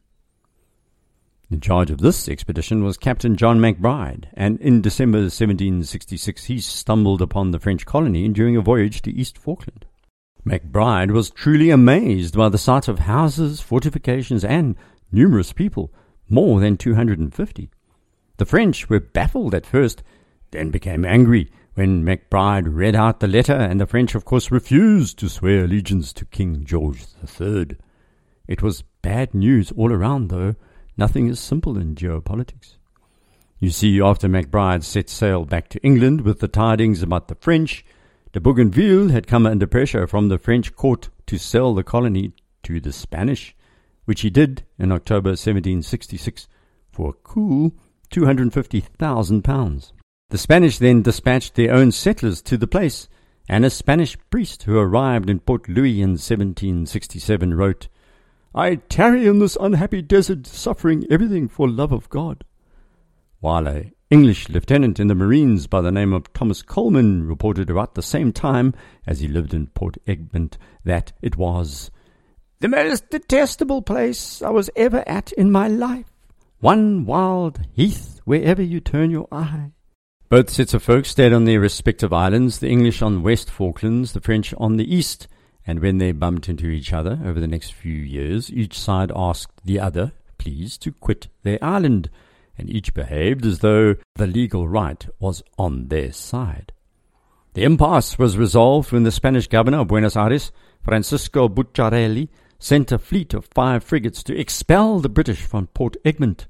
In 1.50 1.60
charge 1.60 1.90
of 1.90 1.98
this 1.98 2.28
expedition 2.28 2.84
was 2.84 2.96
Captain 2.96 3.34
John 3.34 3.58
MacBride, 3.58 4.26
and 4.34 4.60
in 4.60 4.80
December 4.80 5.18
1766 5.18 6.44
he 6.44 6.60
stumbled 6.60 7.20
upon 7.20 7.50
the 7.50 7.58
French 7.58 7.84
colony 7.84 8.28
during 8.28 8.56
a 8.56 8.60
voyage 8.60 9.02
to 9.02 9.10
East 9.12 9.36
Falkland. 9.36 9.84
MacBride 10.46 11.10
was 11.10 11.28
truly 11.28 11.70
amazed 11.70 12.36
by 12.36 12.48
the 12.48 12.56
sight 12.56 12.86
of 12.86 13.00
houses, 13.00 13.60
fortifications, 13.60 14.44
and 14.44 14.76
numerous 15.10 15.52
people, 15.52 15.92
more 16.28 16.60
than 16.60 16.76
250. 16.76 17.68
The 18.36 18.46
French 18.46 18.88
were 18.88 19.00
baffled 19.00 19.52
at 19.52 19.66
first, 19.66 20.04
then 20.52 20.70
became 20.70 21.04
angry 21.04 21.50
when 21.74 22.04
MacBride 22.04 22.68
read 22.68 22.94
out 22.94 23.18
the 23.18 23.26
letter, 23.26 23.56
and 23.56 23.80
the 23.80 23.86
French, 23.86 24.14
of 24.14 24.24
course, 24.24 24.52
refused 24.52 25.18
to 25.18 25.28
swear 25.28 25.64
allegiance 25.64 26.12
to 26.12 26.24
King 26.26 26.64
George 26.64 27.04
III. 27.40 27.76
It 28.46 28.62
was 28.62 28.84
bad 29.02 29.34
news 29.34 29.72
all 29.72 29.92
around, 29.92 30.28
though. 30.28 30.54
Nothing 31.00 31.28
is 31.28 31.40
simple 31.40 31.78
in 31.78 31.94
geopolitics. 31.94 32.76
You 33.58 33.70
see, 33.70 34.02
after 34.02 34.28
MacBride 34.28 34.84
set 34.84 35.08
sail 35.08 35.46
back 35.46 35.70
to 35.70 35.82
England 35.82 36.20
with 36.20 36.40
the 36.40 36.46
tidings 36.46 37.02
about 37.02 37.28
the 37.28 37.36
French, 37.36 37.86
de 38.34 38.38
Bougainville 38.38 39.08
had 39.08 39.26
come 39.26 39.46
under 39.46 39.66
pressure 39.66 40.06
from 40.06 40.28
the 40.28 40.36
French 40.36 40.76
court 40.76 41.08
to 41.26 41.38
sell 41.38 41.74
the 41.74 41.82
colony 41.82 42.34
to 42.64 42.80
the 42.80 42.92
Spanish 42.92 43.56
which 44.04 44.20
he 44.20 44.28
did 44.28 44.62
in 44.78 44.92
October 44.92 45.30
1766 45.30 46.46
for 46.92 47.08
a 47.08 47.22
cool 47.24 47.72
£250,000. 48.10 49.92
The 50.28 50.36
Spanish 50.36 50.76
then 50.76 51.00
dispatched 51.00 51.54
their 51.54 51.72
own 51.72 51.92
settlers 51.92 52.42
to 52.42 52.58
the 52.58 52.66
place, 52.66 53.08
and 53.48 53.64
a 53.64 53.70
Spanish 53.70 54.18
priest 54.28 54.64
who 54.64 54.78
arrived 54.78 55.30
in 55.30 55.40
Port 55.40 55.66
Louis 55.66 56.02
in 56.02 56.10
1767 56.10 57.54
wrote, 57.54 57.88
I 58.54 58.76
tarry 58.76 59.26
in 59.26 59.38
this 59.38 59.56
unhappy 59.60 60.02
desert, 60.02 60.46
suffering 60.46 61.06
everything 61.08 61.48
for 61.48 61.68
love 61.68 61.92
of 61.92 62.08
God. 62.08 62.44
While 63.38 63.68
a 63.68 63.92
English 64.10 64.48
lieutenant 64.48 64.98
in 64.98 65.06
the 65.06 65.14
Marines 65.14 65.68
by 65.68 65.80
the 65.80 65.92
name 65.92 66.12
of 66.12 66.32
Thomas 66.32 66.62
Coleman 66.62 67.28
reported 67.28 67.70
about 67.70 67.94
the 67.94 68.02
same 68.02 68.32
time, 68.32 68.74
as 69.06 69.20
he 69.20 69.28
lived 69.28 69.54
in 69.54 69.68
Port 69.68 69.98
Egmont, 70.04 70.58
that 70.84 71.12
it 71.22 71.36
was 71.36 71.92
the 72.58 72.68
most 72.68 73.08
detestable 73.10 73.82
place 73.82 74.42
I 74.42 74.50
was 74.50 74.68
ever 74.74 75.08
at 75.08 75.30
in 75.32 75.52
my 75.52 75.68
life. 75.68 76.10
One 76.58 77.06
wild 77.06 77.60
heath 77.72 78.20
wherever 78.24 78.60
you 78.60 78.80
turn 78.80 79.12
your 79.12 79.28
eye. 79.30 79.70
Both 80.28 80.50
sets 80.50 80.74
of 80.74 80.82
folk 80.82 81.06
stayed 81.06 81.32
on 81.32 81.44
their 81.44 81.60
respective 81.60 82.12
islands, 82.12 82.58
the 82.58 82.68
English 82.68 83.00
on 83.00 83.22
West 83.22 83.48
Falklands, 83.48 84.12
the 84.12 84.20
French 84.20 84.52
on 84.58 84.76
the 84.76 84.92
east, 84.92 85.28
and 85.66 85.80
when 85.80 85.98
they 85.98 86.12
bumped 86.12 86.48
into 86.48 86.66
each 86.66 86.92
other 86.92 87.20
over 87.24 87.40
the 87.40 87.46
next 87.46 87.72
few 87.72 87.92
years, 87.92 88.50
each 88.52 88.78
side 88.78 89.12
asked 89.14 89.60
the 89.64 89.78
other, 89.78 90.12
please, 90.38 90.78
to 90.78 90.92
quit 90.92 91.28
their 91.42 91.62
island, 91.62 92.10
and 92.56 92.68
each 92.70 92.94
behaved 92.94 93.44
as 93.46 93.60
though 93.60 93.96
the 94.16 94.26
legal 94.26 94.68
right 94.68 95.06
was 95.18 95.42
on 95.58 95.88
their 95.88 96.12
side. 96.12 96.72
The 97.54 97.64
impasse 97.64 98.18
was 98.18 98.38
resolved 98.38 98.92
when 98.92 99.02
the 99.02 99.10
Spanish 99.10 99.48
governor 99.48 99.80
of 99.80 99.88
Buenos 99.88 100.16
Aires, 100.16 100.52
Francisco 100.82 101.48
Bucareli, 101.48 102.28
sent 102.58 102.92
a 102.92 102.98
fleet 102.98 103.34
of 103.34 103.46
five 103.46 103.82
frigates 103.82 104.22
to 104.22 104.38
expel 104.38 105.00
the 105.00 105.08
British 105.08 105.42
from 105.42 105.66
Port 105.68 105.96
Egmont. 106.04 106.46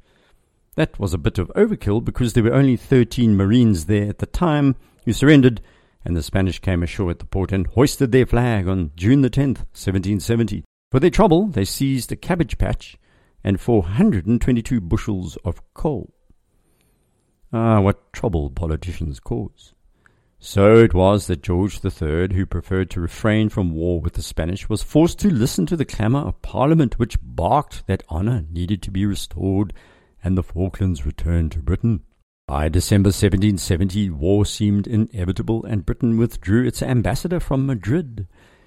That 0.75 0.99
was 0.99 1.15
a 1.15 1.19
bit 1.19 1.39
of 1.39 1.49
overkill 1.57 2.05
because 2.05 2.33
there 2.33 2.45
were 2.45 2.55
only 2.55 2.77
13 2.77 3.37
Marines 3.37 3.87
there 3.87 4.09
at 4.09 4.19
the 4.19 4.27
time 4.27 4.77
who 5.05 5.13
surrendered, 5.13 5.61
and 6.05 6.17
the 6.17 6.23
Spanish 6.23 6.59
came 6.59 6.83
ashore 6.83 7.11
at 7.11 7.19
the 7.19 7.25
port 7.25 7.53
and 7.53 7.67
hoisted 7.69 8.13
their 8.13 8.27
flag 8.27 8.69
on 8.69 8.93
June 8.97 9.21
the 9.21 9.31
10th, 9.31 9.67
1770. 9.75 10.65
For 10.91 11.01
their 11.01 11.11
trouble, 11.11 11.47
they 11.47 11.65
seized 11.65 12.11
a 12.11 12.17
cabbage 12.17 12.59
patch 12.59 12.97
and 13.45 13.61
422 13.61 14.81
bushels 14.81 15.37
of 15.45 15.63
coal. 15.75 16.13
Ah, 17.53 17.81
what 17.81 18.13
trouble 18.13 18.51
politicians 18.51 19.21
cause. 19.21 19.75
So 20.39 20.77
it 20.77 20.95
was 20.95 21.27
that 21.27 21.43
George 21.43 21.85
III, 21.85 22.29
who 22.33 22.47
preferred 22.47 22.89
to 22.91 23.01
refrain 23.01 23.51
from 23.51 23.75
war 23.75 24.01
with 24.01 24.15
the 24.15 24.23
Spanish, 24.23 24.69
was 24.69 24.83
forced 24.83 25.19
to 25.19 25.31
listen 25.31 25.67
to 25.67 25.77
the 25.77 25.85
clamour 25.85 26.21
of 26.21 26.41
Parliament, 26.41 26.99
which 26.99 27.19
barked 27.23 27.87
that 27.87 28.05
honour 28.11 28.47
needed 28.51 28.81
to 28.83 28.91
be 28.91 29.05
restored 29.05 29.75
and 30.23 30.37
the 30.37 30.43
Falklands 30.43 31.05
returned 31.05 31.53
to 31.53 31.59
Britain. 31.59 32.03
By 32.51 32.69
December 32.69 33.11
1770, 33.11 34.11
war 34.11 34.45
seemed 34.45 34.89
inevitable, 34.89 35.65
and 35.67 35.87
Britain 35.87 36.19
withdrew 36.19 36.67
its 36.67 36.83
ambassador 36.83 37.39
from 37.39 37.65
Madrid. 37.65 38.27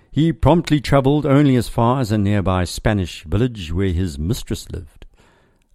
He 0.09 0.31
promptly 0.31 0.79
travelled 0.79 1.25
only 1.25 1.57
as 1.57 1.67
far 1.67 1.99
as 1.99 2.09
a 2.09 2.17
nearby 2.17 2.63
Spanish 2.63 3.25
village 3.25 3.73
where 3.73 3.91
his 3.91 4.17
mistress 4.17 4.71
lived. 4.71 5.05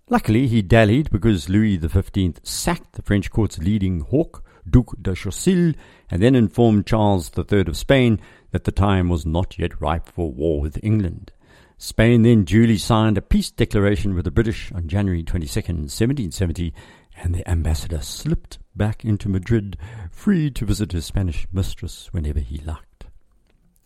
Luckily, 0.09 0.47
he 0.47 0.62
dallied 0.62 1.11
because 1.11 1.50
Louis 1.50 1.77
XV 1.77 2.41
sacked 2.43 2.95
the 2.95 3.03
French 3.03 3.31
court's 3.31 3.59
leading 3.59 4.00
hawk 4.00 4.43
Duc 4.67 4.95
de 5.03 5.15
Choiseul, 5.15 5.75
and 6.11 6.23
then 6.23 6.35
informed 6.35 6.87
Charles 6.87 7.31
III 7.37 7.67
of 7.67 7.77
Spain 7.77 8.19
that 8.53 8.65
the 8.65 8.73
time 8.73 9.11
was 9.11 9.27
not 9.27 9.59
yet 9.59 9.79
ripe 9.83 10.09
for 10.09 10.33
war 10.33 10.62
with 10.62 10.83
England. 10.83 11.31
Spain 11.77 12.23
then 12.23 12.43
duly 12.43 12.77
signed 12.77 13.17
a 13.17 13.23
peace 13.23 13.50
declaration 13.50 14.12
with 14.15 14.25
the 14.25 14.33
British 14.33 14.73
on 14.73 14.88
January 14.88 15.23
22, 15.23 15.61
1770, 15.61 16.75
and 17.23 17.35
the 17.35 17.49
ambassador 17.49 18.01
slipped 18.01 18.59
back 18.75 19.05
into 19.05 19.29
Madrid, 19.29 19.77
free 20.11 20.51
to 20.53 20.65
visit 20.65 20.93
his 20.93 21.07
Spanish 21.07 21.47
mistress 21.53 22.09
whenever 22.13 22.41
he 22.41 22.59
liked. 22.59 23.07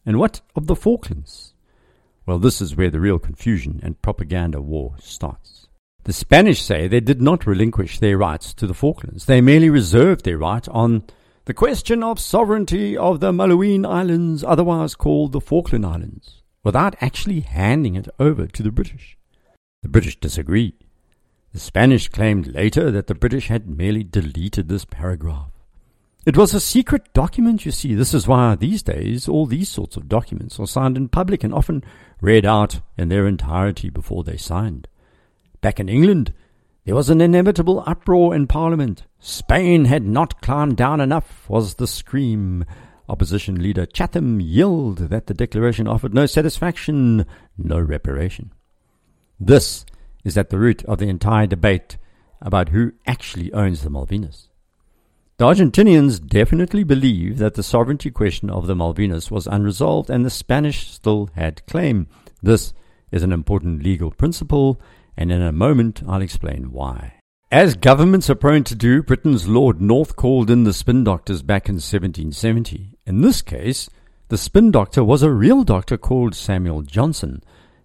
And 0.04 0.18
what 0.18 0.40
of 0.54 0.66
the 0.66 0.76
Falklands? 0.76 1.54
Well, 2.26 2.38
this 2.38 2.60
is 2.60 2.76
where 2.76 2.90
the 2.90 3.00
real 3.00 3.18
confusion 3.18 3.80
and 3.82 4.00
propaganda 4.00 4.60
war 4.60 4.94
starts. 5.00 5.68
The 6.04 6.12
Spanish 6.12 6.62
say 6.62 6.88
they 6.88 7.00
did 7.00 7.22
not 7.22 7.46
relinquish 7.46 7.98
their 7.98 8.18
rights 8.18 8.52
to 8.54 8.66
the 8.66 8.74
Falklands. 8.74 9.26
They 9.26 9.40
merely 9.40 9.70
reserved 9.70 10.24
their 10.24 10.38
right 10.38 10.68
on 10.68 11.04
the 11.44 11.54
question 11.54 12.02
of 12.02 12.20
sovereignty 12.20 12.96
of 12.96 13.20
the 13.20 13.32
Malouine 13.32 13.86
Islands, 13.86 14.44
otherwise 14.44 14.94
called 14.94 15.32
the 15.32 15.40
Falkland 15.40 15.86
Islands, 15.86 16.42
without 16.64 16.96
actually 17.00 17.40
handing 17.40 17.94
it 17.94 18.08
over 18.18 18.46
to 18.46 18.62
the 18.62 18.70
British. 18.70 19.16
The 19.82 19.88
British 19.88 20.18
disagreed. 20.18 20.74
The 21.52 21.60
Spanish 21.60 22.08
claimed 22.08 22.46
later 22.46 22.90
that 22.90 23.08
the 23.08 23.14
British 23.14 23.48
had 23.48 23.68
merely 23.68 24.02
deleted 24.02 24.68
this 24.68 24.86
paragraph. 24.86 25.50
It 26.24 26.36
was 26.36 26.54
a 26.54 26.60
secret 26.60 27.12
document, 27.12 27.66
you 27.66 27.72
see. 27.72 27.94
This 27.94 28.14
is 28.14 28.26
why 28.26 28.54
these 28.54 28.82
days 28.82 29.28
all 29.28 29.44
these 29.44 29.68
sorts 29.68 29.96
of 29.96 30.08
documents 30.08 30.58
are 30.58 30.66
signed 30.66 30.96
in 30.96 31.08
public 31.08 31.44
and 31.44 31.52
often 31.52 31.84
read 32.20 32.46
out 32.46 32.80
in 32.96 33.08
their 33.08 33.26
entirety 33.26 33.90
before 33.90 34.24
they 34.24 34.36
signed. 34.36 34.88
Back 35.60 35.78
in 35.78 35.88
England, 35.88 36.32
there 36.86 36.94
was 36.94 37.10
an 37.10 37.20
inevitable 37.20 37.82
uproar 37.86 38.34
in 38.34 38.46
Parliament. 38.46 39.04
Spain 39.18 39.84
had 39.86 40.06
not 40.06 40.40
climbed 40.40 40.76
down 40.76 41.00
enough, 41.00 41.50
was 41.50 41.74
the 41.74 41.86
scream. 41.86 42.64
Opposition 43.08 43.60
leader 43.60 43.84
Chatham 43.84 44.40
yelled 44.40 44.98
that 45.10 45.26
the 45.26 45.34
declaration 45.34 45.86
offered 45.86 46.14
no 46.14 46.24
satisfaction, 46.24 47.26
no 47.58 47.78
reparation. 47.78 48.52
This 49.38 49.84
is 50.24 50.36
at 50.36 50.50
the 50.50 50.58
root 50.58 50.84
of 50.84 50.98
the 50.98 51.08
entire 51.08 51.46
debate 51.46 51.96
about 52.40 52.70
who 52.70 52.92
actually 53.06 53.52
owns 53.52 53.82
the 53.82 53.90
Malvinas. 53.90 54.48
The 55.38 55.46
Argentinians 55.46 56.24
definitely 56.24 56.84
believe 56.84 57.38
that 57.38 57.54
the 57.54 57.62
sovereignty 57.62 58.10
question 58.10 58.50
of 58.50 58.66
the 58.66 58.74
Malvinas 58.74 59.30
was 59.30 59.46
unresolved 59.46 60.10
and 60.10 60.24
the 60.24 60.30
Spanish 60.30 60.90
still 60.90 61.30
had 61.34 61.66
claim. 61.66 62.06
This 62.42 62.72
is 63.10 63.22
an 63.22 63.32
important 63.32 63.82
legal 63.82 64.10
principle 64.10 64.80
and 65.16 65.32
in 65.32 65.42
a 65.42 65.52
moment 65.52 66.02
I'll 66.06 66.22
explain 66.22 66.72
why. 66.72 67.14
As 67.50 67.74
governments 67.74 68.30
are 68.30 68.34
prone 68.34 68.64
to 68.64 68.74
do, 68.74 69.02
Britain's 69.02 69.46
Lord 69.46 69.80
North 69.80 70.16
called 70.16 70.50
in 70.50 70.64
the 70.64 70.72
spin 70.72 71.04
doctors 71.04 71.42
back 71.42 71.68
in 71.68 71.74
1770. 71.74 72.96
In 73.04 73.20
this 73.20 73.42
case, 73.42 73.90
the 74.28 74.38
spin 74.38 74.70
doctor 74.70 75.04
was 75.04 75.22
a 75.22 75.30
real 75.30 75.62
doctor 75.62 75.98
called 75.98 76.34
Samuel 76.34 76.82
Johnson. 76.82 77.42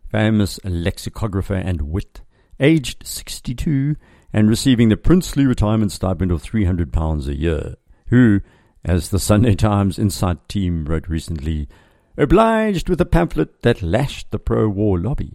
famous 0.10 0.58
lexicographer 0.64 1.56
and 1.56 1.82
wit, 1.82 2.22
aged 2.60 3.06
62 3.06 3.96
and 4.34 4.50
receiving 4.50 4.90
the 4.90 4.98
princely 4.98 5.46
retirement 5.46 5.92
stipend 5.92 6.32
of 6.32 6.44
£300 6.44 7.28
a 7.28 7.36
year, 7.36 7.76
who, 8.08 8.42
as 8.84 9.10
the 9.10 9.20
Sunday 9.20 9.56
Times 9.56 9.98
Insight 9.98 10.48
team 10.48 10.86
wrote 10.86 11.08
recently, 11.08 11.68
obliged 12.18 12.90
with 12.90 13.00
a 13.00 13.06
pamphlet 13.06 13.62
that 13.62 13.82
lashed 13.82 14.32
the 14.32 14.40
pro 14.40 14.68
war 14.68 15.00
lobby. 15.00 15.34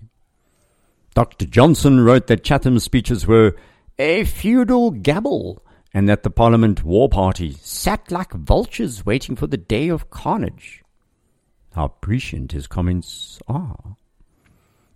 Dr. 1.15 1.47
Johnson 1.47 2.01
wrote 2.01 2.27
that 2.27 2.45
Chatham's 2.45 2.85
speeches 2.85 3.27
were 3.27 3.55
a 3.99 4.25
feudal 4.25 4.91
gabble 4.91 5.63
and 5.95 6.09
that 6.09 6.23
the 6.23 6.31
Parliament 6.31 6.85
War 6.85 7.09
Party 7.09 7.53
sat 7.61 8.11
like 8.11 8.33
vultures 8.33 9.05
waiting 9.05 9.37
for 9.37 9.47
the 9.47 9.59
day 9.59 9.89
of 9.89 10.11
carnage. 10.11 10.83
How 11.75 11.89
prescient 11.89 12.53
his 12.53 12.67
comments 12.67 13.39
are. 13.47 13.97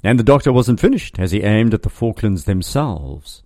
And 0.06 0.20
the 0.20 0.22
doctor 0.22 0.52
wasn't 0.52 0.78
finished 0.78 1.18
as 1.18 1.32
he 1.32 1.42
aimed 1.42 1.75
at 1.75 1.82
the 1.82 1.90
Falklands 1.90 2.44
themselves. 2.44 3.42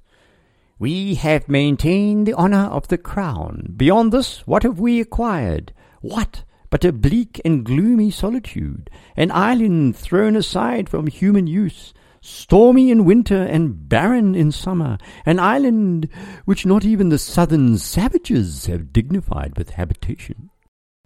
We 0.79 1.15
have 1.15 1.49
maintained 1.49 2.27
the 2.27 2.35
honour 2.35 2.67
of 2.67 2.89
the 2.89 2.99
crown. 2.99 3.73
Beyond 3.79 4.13
this, 4.13 4.47
what 4.47 4.63
have 4.65 4.79
we 4.79 5.01
acquired? 5.01 5.73
What 6.03 6.45
but 6.69 6.85
a 6.85 6.93
bleak 6.93 7.41
and 7.47 7.65
gloomy 7.65 8.11
solitude, 8.11 8.91
an 9.17 9.31
island 9.31 9.97
thrown 9.97 10.37
aside 10.37 10.91
from 10.91 11.07
human 11.07 11.47
use, 11.47 11.95
stormy 12.21 12.91
in 12.91 13.07
winter 13.07 13.43
and 13.43 13.89
barren 13.89 14.35
in 14.35 14.53
summer, 14.53 14.99
an 15.25 15.41
island 15.41 16.11
which 16.45 16.67
not 16.67 16.85
even 16.85 17.09
the 17.09 17.19
southern 17.19 17.79
savages 17.79 18.67
have 18.67 18.93
dignified 18.93 19.57
with 19.57 19.71
habitation. 19.71 20.51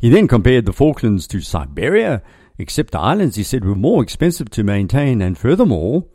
He 0.00 0.10
then 0.10 0.26
compared 0.26 0.66
the 0.66 0.72
Falklands 0.72 1.28
to 1.28 1.40
Siberia, 1.40 2.22
except 2.58 2.92
the 2.92 2.98
islands, 2.98 3.36
he 3.36 3.42
said, 3.42 3.64
were 3.64 3.74
more 3.74 4.02
expensive 4.02 4.50
to 4.50 4.64
maintain, 4.64 5.20
and 5.20 5.36
furthermore, 5.38 6.06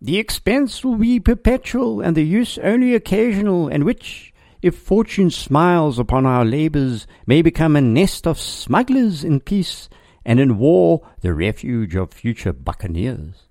the 0.00 0.18
expense 0.18 0.84
will 0.84 0.96
be 0.96 1.20
perpetual 1.20 2.00
and 2.00 2.16
the 2.16 2.24
use 2.24 2.58
only 2.58 2.94
occasional, 2.94 3.68
and 3.68 3.84
which, 3.84 4.32
if 4.62 4.76
fortune 4.76 5.30
smiles 5.30 5.98
upon 5.98 6.24
our 6.26 6.44
labours, 6.44 7.06
may 7.26 7.42
become 7.42 7.76
a 7.76 7.80
nest 7.80 8.26
of 8.26 8.40
smugglers 8.40 9.24
in 9.24 9.40
peace, 9.40 9.88
and 10.24 10.40
in 10.40 10.58
war 10.58 11.06
the 11.20 11.34
refuge 11.34 11.94
of 11.94 12.12
future 12.12 12.52
buccaneers. 12.52 13.49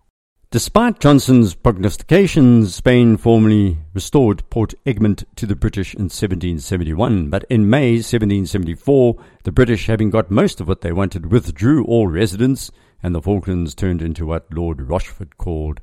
Despite 0.52 1.00
Johnson's 1.00 1.54
prognostications, 1.54 2.74
Spain 2.74 3.18
formally 3.18 3.78
restored 3.94 4.50
Port 4.50 4.74
Egmont 4.84 5.24
to 5.36 5.46
the 5.46 5.56
British 5.56 5.94
in 5.94 6.06
1771, 6.06 7.30
but 7.30 7.46
in 7.52 7.70
May 7.70 7.98
1774, 7.98 9.16
the 9.44 9.52
British, 9.52 9.86
having 9.86 10.10
got 10.10 10.32
most 10.32 10.60
of 10.60 10.68
what 10.68 10.82
they 10.82 10.92
wanted, 10.92 11.32
withdrew 11.32 11.86
all 11.86 12.08
residents, 12.08 12.72
and 13.04 13.14
the 13.14 13.22
Falklands 13.22 13.76
turned 13.76 14.02
into 14.02 14.26
what 14.26 14.52
Lord 14.52 14.82
Rochford 14.90 15.38
called 15.38 15.82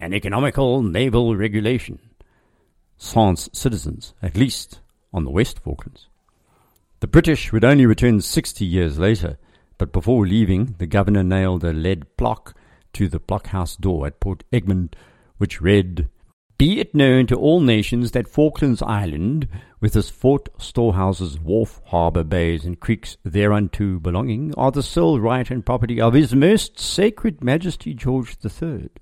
an 0.00 0.14
economical 0.14 0.82
naval 0.82 1.36
regulation 1.36 1.98
sans 2.96 3.50
citizens, 3.52 4.14
at 4.22 4.34
least 4.34 4.80
on 5.12 5.24
the 5.24 5.30
West 5.30 5.58
Falklands. 5.58 6.08
The 7.00 7.06
British 7.06 7.52
would 7.52 7.66
only 7.66 7.84
return 7.84 8.22
60 8.22 8.64
years 8.64 8.98
later, 8.98 9.36
but 9.76 9.92
before 9.92 10.26
leaving, 10.26 10.76
the 10.78 10.86
governor 10.86 11.22
nailed 11.22 11.64
a 11.64 11.74
lead 11.74 12.16
plaque 12.16 12.54
to 12.94 13.08
the 13.08 13.20
blockhouse 13.20 13.76
door 13.76 14.06
at 14.06 14.20
Port 14.20 14.44
Egmont, 14.52 14.96
which 15.38 15.60
read, 15.60 16.08
Be 16.58 16.80
it 16.80 16.94
known 16.94 17.26
to 17.28 17.36
all 17.36 17.60
nations 17.60 18.10
that 18.12 18.28
Falklands 18.28 18.82
Island, 18.82 19.48
with 19.80 19.96
its 19.96 20.10
fort, 20.10 20.48
storehouses, 20.58 21.38
wharf, 21.38 21.80
harbour, 21.86 22.24
bays, 22.24 22.64
and 22.64 22.78
creeks 22.78 23.16
thereunto 23.24 23.98
belonging, 23.98 24.54
are 24.56 24.70
the 24.70 24.82
sole 24.82 25.20
right 25.20 25.50
and 25.50 25.64
property 25.64 26.00
of 26.00 26.14
His 26.14 26.34
Most 26.34 26.78
Sacred 26.78 27.42
Majesty 27.42 27.94
George 27.94 28.36
the 28.38 28.50
Third. 28.50 29.00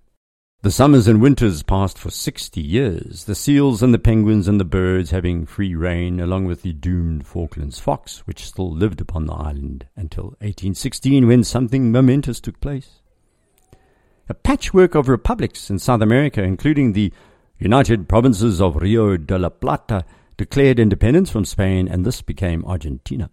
The 0.63 0.73
summers 0.73 1.07
and 1.07 1.23
winters 1.23 1.63
passed 1.63 1.97
for 1.97 2.11
sixty 2.11 2.61
years, 2.61 3.27
the 3.27 3.37
seals 3.37 3.81
and 3.81 3.95
the 3.95 3.99
penguins 3.99 4.49
and 4.49 4.59
the 4.59 4.65
birds 4.65 5.13
having 5.13 5.47
free 5.47 5.77
rein, 5.77 6.19
along 6.19 6.47
with 6.47 6.63
the 6.63 6.73
doomed 6.73 7.25
Falklands 7.29 7.79
fox, 7.79 8.27
which 8.27 8.45
still 8.45 8.69
lived 8.69 9.01
upon 9.01 9.27
the 9.27 9.35
island 9.35 9.87
until 9.95 10.31
1816 10.41 11.29
when 11.29 11.45
something 11.45 11.93
momentous 11.93 12.41
took 12.41 12.59
place. 12.59 13.03
A 14.29 14.35
patchwork 14.35 14.95
of 14.95 15.09
republics 15.09 15.71
in 15.71 15.79
South 15.79 16.03
America, 16.03 16.43
including 16.43 16.93
the 16.93 17.13
United 17.59 18.09
Provinces 18.09 18.61
of 18.61 18.77
Rio 18.77 19.17
de 19.17 19.39
la 19.39 19.49
Plata, 19.49 20.05
declared 20.37 20.79
independence 20.79 21.31
from 21.31 21.47
Spain, 21.47 21.89
and 21.89 22.05
this 22.05 22.21
became 22.21 22.65
Argentina. 22.67 23.31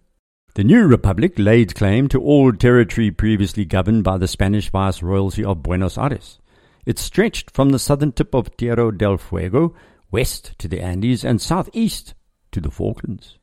The 0.54 0.64
new 0.64 0.86
republic 0.86 1.34
laid 1.36 1.74
claim 1.74 2.08
to 2.08 2.22
all 2.22 2.50
territory 2.50 3.10
previously 3.10 3.66
governed 3.66 4.04
by 4.04 4.16
the 4.16 4.26
Spanish 4.26 4.70
Viceroyalty 4.70 5.44
of 5.44 5.62
Buenos 5.62 5.98
Aires. 5.98 6.38
It 6.86 6.98
stretched 6.98 7.50
from 7.50 7.70
the 7.70 7.78
southern 7.78 8.12
tip 8.12 8.34
of 8.34 8.56
Tierra 8.56 8.96
del 8.96 9.18
Fuego 9.18 9.74
west 10.10 10.58
to 10.58 10.66
the 10.66 10.80
Andes 10.80 11.26
and 11.26 11.42
southeast 11.42 12.14
to 12.52 12.60
the 12.62 12.70
Falklands. 12.70 13.38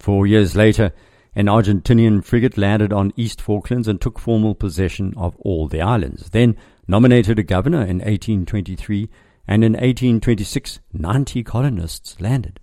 Four 0.00 0.26
years 0.26 0.56
later, 0.56 0.92
an 1.38 1.46
Argentinian 1.46 2.24
frigate 2.24 2.58
landed 2.58 2.92
on 2.92 3.12
East 3.14 3.40
Falklands 3.40 3.86
and 3.86 4.00
took 4.00 4.18
formal 4.18 4.56
possession 4.56 5.14
of 5.16 5.36
all 5.36 5.68
the 5.68 5.80
islands, 5.80 6.30
then 6.30 6.56
nominated 6.88 7.38
a 7.38 7.44
governor 7.44 7.82
in 7.82 7.98
1823, 7.98 9.08
and 9.46 9.62
in 9.62 9.74
1826 9.74 10.80
90 10.92 11.44
colonists 11.44 12.20
landed. 12.20 12.58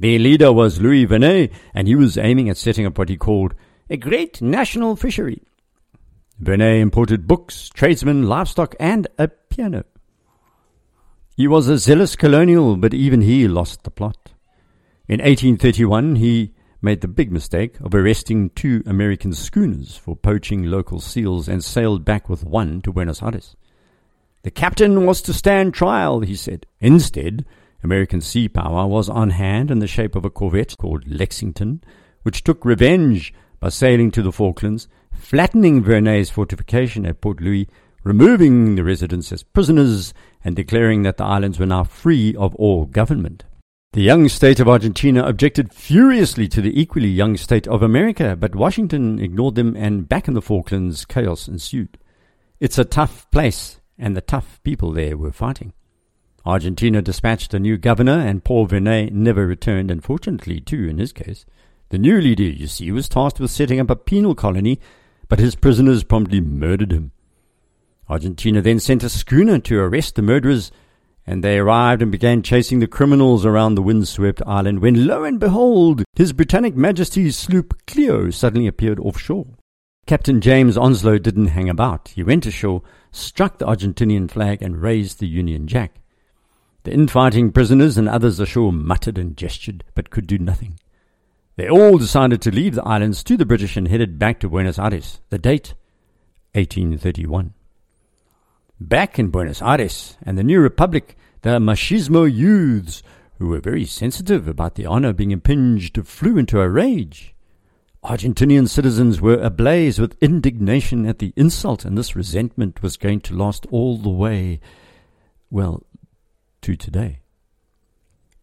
Their 0.00 0.18
leader 0.18 0.52
was 0.52 0.80
Louis 0.80 1.04
Vernet, 1.04 1.52
and 1.74 1.86
he 1.86 1.94
was 1.94 2.18
aiming 2.18 2.48
at 2.48 2.56
setting 2.56 2.86
up 2.86 2.98
what 2.98 3.08
he 3.08 3.16
called 3.16 3.54
a 3.88 3.96
great 3.96 4.42
national 4.42 4.96
fishery. 4.96 5.40
Vernet 6.40 6.80
imported 6.80 7.28
books, 7.28 7.70
tradesmen, 7.72 8.24
livestock, 8.24 8.74
and 8.80 9.06
a 9.16 9.28
piano. 9.28 9.84
He 11.36 11.46
was 11.46 11.68
a 11.68 11.78
zealous 11.78 12.16
colonial, 12.16 12.76
but 12.76 12.94
even 12.94 13.20
he 13.20 13.46
lost 13.46 13.84
the 13.84 13.92
plot. 13.92 14.32
In 15.06 15.20
1831, 15.20 16.16
he 16.16 16.52
made 16.82 17.00
the 17.00 17.08
big 17.08 17.30
mistake 17.30 17.78
of 17.80 17.94
arresting 17.94 18.50
two 18.50 18.82
American 18.84 19.32
schooners 19.32 19.96
for 19.96 20.16
poaching 20.16 20.64
local 20.64 21.00
seals 21.00 21.48
and 21.48 21.62
sailed 21.62 22.04
back 22.04 22.28
with 22.28 22.44
one 22.44 22.82
to 22.82 22.92
Buenos 22.92 23.22
Aires. 23.22 23.56
The 24.42 24.50
captain 24.50 25.06
was 25.06 25.22
to 25.22 25.32
stand 25.32 25.72
trial, 25.72 26.20
he 26.20 26.34
said. 26.34 26.66
Instead, 26.80 27.44
American 27.84 28.20
sea 28.20 28.48
power 28.48 28.86
was 28.86 29.08
on 29.08 29.30
hand 29.30 29.70
in 29.70 29.78
the 29.78 29.86
shape 29.86 30.16
of 30.16 30.24
a 30.24 30.30
corvette 30.30 30.76
called 30.76 31.06
Lexington, 31.06 31.82
which 32.24 32.42
took 32.42 32.64
revenge 32.64 33.32
by 33.60 33.68
sailing 33.68 34.10
to 34.10 34.22
the 34.22 34.32
Falklands 34.32 34.88
flattening 35.12 35.82
Vernet's 35.82 36.30
fortification 36.30 37.06
at 37.06 37.20
Port 37.20 37.40
Louis, 37.40 37.68
removing 38.02 38.74
the 38.74 38.82
residents 38.82 39.30
as 39.30 39.44
prisoners, 39.44 40.12
and 40.44 40.56
declaring 40.56 41.02
that 41.02 41.16
the 41.16 41.24
islands 41.24 41.58
were 41.58 41.66
now 41.66 41.84
free 41.84 42.34
of 42.34 42.54
all 42.56 42.84
government. 42.86 43.44
The 43.92 44.02
young 44.02 44.28
state 44.28 44.58
of 44.58 44.68
Argentina 44.68 45.22
objected 45.24 45.72
furiously 45.72 46.48
to 46.48 46.60
the 46.60 46.80
equally 46.80 47.08
young 47.08 47.36
state 47.36 47.68
of 47.68 47.82
America, 47.82 48.36
but 48.36 48.54
Washington 48.54 49.18
ignored 49.18 49.54
them, 49.54 49.76
and 49.76 50.08
back 50.08 50.28
in 50.28 50.34
the 50.34 50.42
Falklands, 50.42 51.04
chaos 51.04 51.46
ensued. 51.46 51.98
It's 52.58 52.78
a 52.78 52.84
tough 52.84 53.30
place, 53.30 53.80
and 53.98 54.16
the 54.16 54.20
tough 54.22 54.60
people 54.62 54.92
there 54.92 55.16
were 55.16 55.30
fighting. 55.30 55.74
Argentina 56.46 57.02
dispatched 57.02 57.52
a 57.52 57.60
new 57.60 57.76
governor, 57.76 58.18
and 58.18 58.44
Paul 58.44 58.66
Vernet 58.66 59.12
never 59.12 59.46
returned, 59.46 59.90
unfortunately, 59.90 60.60
too, 60.60 60.88
in 60.88 60.98
his 60.98 61.12
case. 61.12 61.44
The 61.90 61.98
new 61.98 62.20
leader, 62.20 62.44
you 62.44 62.66
see, 62.66 62.90
was 62.90 63.08
tasked 63.08 63.40
with 63.40 63.50
setting 63.50 63.78
up 63.78 63.90
a 63.90 63.96
penal 63.96 64.34
colony 64.34 64.80
but 65.32 65.38
his 65.38 65.54
prisoners 65.54 66.04
promptly 66.04 66.42
murdered 66.42 66.92
him. 66.92 67.10
Argentina 68.06 68.60
then 68.60 68.78
sent 68.78 69.02
a 69.02 69.08
schooner 69.08 69.58
to 69.58 69.78
arrest 69.78 70.14
the 70.14 70.20
murderers, 70.20 70.70
and 71.26 71.42
they 71.42 71.58
arrived 71.58 72.02
and 72.02 72.10
began 72.10 72.42
chasing 72.42 72.80
the 72.80 72.86
criminals 72.86 73.46
around 73.46 73.74
the 73.74 73.82
windswept 73.82 74.42
island 74.46 74.80
when, 74.80 75.06
lo 75.06 75.24
and 75.24 75.38
behold, 75.38 76.02
His 76.14 76.32
Britannic 76.32 76.74
Majesty's 76.74 77.36
sloop 77.36 77.74
Clio 77.86 78.30
suddenly 78.30 78.66
appeared 78.66 78.98
offshore. 78.98 79.46
Captain 80.06 80.40
James 80.40 80.76
Onslow 80.76 81.18
didn't 81.18 81.48
hang 81.48 81.68
about. 81.68 82.08
He 82.08 82.24
went 82.24 82.44
ashore, 82.44 82.82
struck 83.12 83.58
the 83.58 83.66
Argentinian 83.66 84.28
flag, 84.28 84.60
and 84.60 84.82
raised 84.82 85.20
the 85.20 85.28
Union 85.28 85.68
Jack. 85.68 86.00
The 86.82 86.92
infighting 86.92 87.52
prisoners 87.52 87.96
and 87.96 88.08
others 88.08 88.40
ashore 88.40 88.72
muttered 88.72 89.16
and 89.16 89.36
gestured, 89.36 89.84
but 89.94 90.10
could 90.10 90.26
do 90.26 90.38
nothing. 90.38 90.80
They 91.54 91.68
all 91.68 91.98
decided 91.98 92.42
to 92.42 92.50
leave 92.50 92.74
the 92.74 92.82
islands 92.82 93.22
to 93.24 93.36
the 93.36 93.46
British 93.46 93.76
and 93.76 93.86
headed 93.86 94.18
back 94.18 94.40
to 94.40 94.48
Buenos 94.48 94.78
Aires. 94.78 95.20
The 95.28 95.38
date, 95.38 95.74
1831. 96.54 97.54
Back 98.88 99.16
in 99.16 99.28
Buenos 99.28 99.62
Aires 99.62 100.16
and 100.24 100.36
the 100.36 100.42
new 100.42 100.58
republic, 100.58 101.16
the 101.42 101.60
machismo 101.60 102.24
youths, 102.24 103.00
who 103.38 103.46
were 103.46 103.60
very 103.60 103.84
sensitive 103.84 104.48
about 104.48 104.74
the 104.74 104.86
honor 104.86 105.12
being 105.12 105.30
impinged, 105.30 106.04
flew 106.04 106.36
into 106.36 106.60
a 106.60 106.68
rage. 106.68 107.32
Argentinian 108.02 108.68
citizens 108.68 109.20
were 109.20 109.40
ablaze 109.40 110.00
with 110.00 110.20
indignation 110.20 111.06
at 111.06 111.20
the 111.20 111.32
insult, 111.36 111.84
and 111.84 111.96
this 111.96 112.16
resentment 112.16 112.82
was 112.82 112.96
going 112.96 113.20
to 113.20 113.36
last 113.36 113.66
all 113.70 113.98
the 113.98 114.10
way, 114.10 114.58
well, 115.48 115.84
to 116.62 116.74
today. 116.74 117.20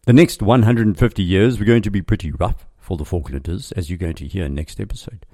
The 0.05 0.13
next 0.13 0.41
150 0.41 1.21
years 1.21 1.59
were 1.59 1.65
going 1.65 1.81
to 1.81 1.91
be 1.91 2.01
pretty 2.01 2.31
rough 2.31 2.65
for 2.77 2.95
the 2.95 3.03
Falklanders, 3.03 3.73
as 3.75 3.89
you're 3.89 3.97
going 3.97 4.15
to 4.15 4.27
hear 4.27 4.47
next 4.47 4.79
episode. 4.79 5.25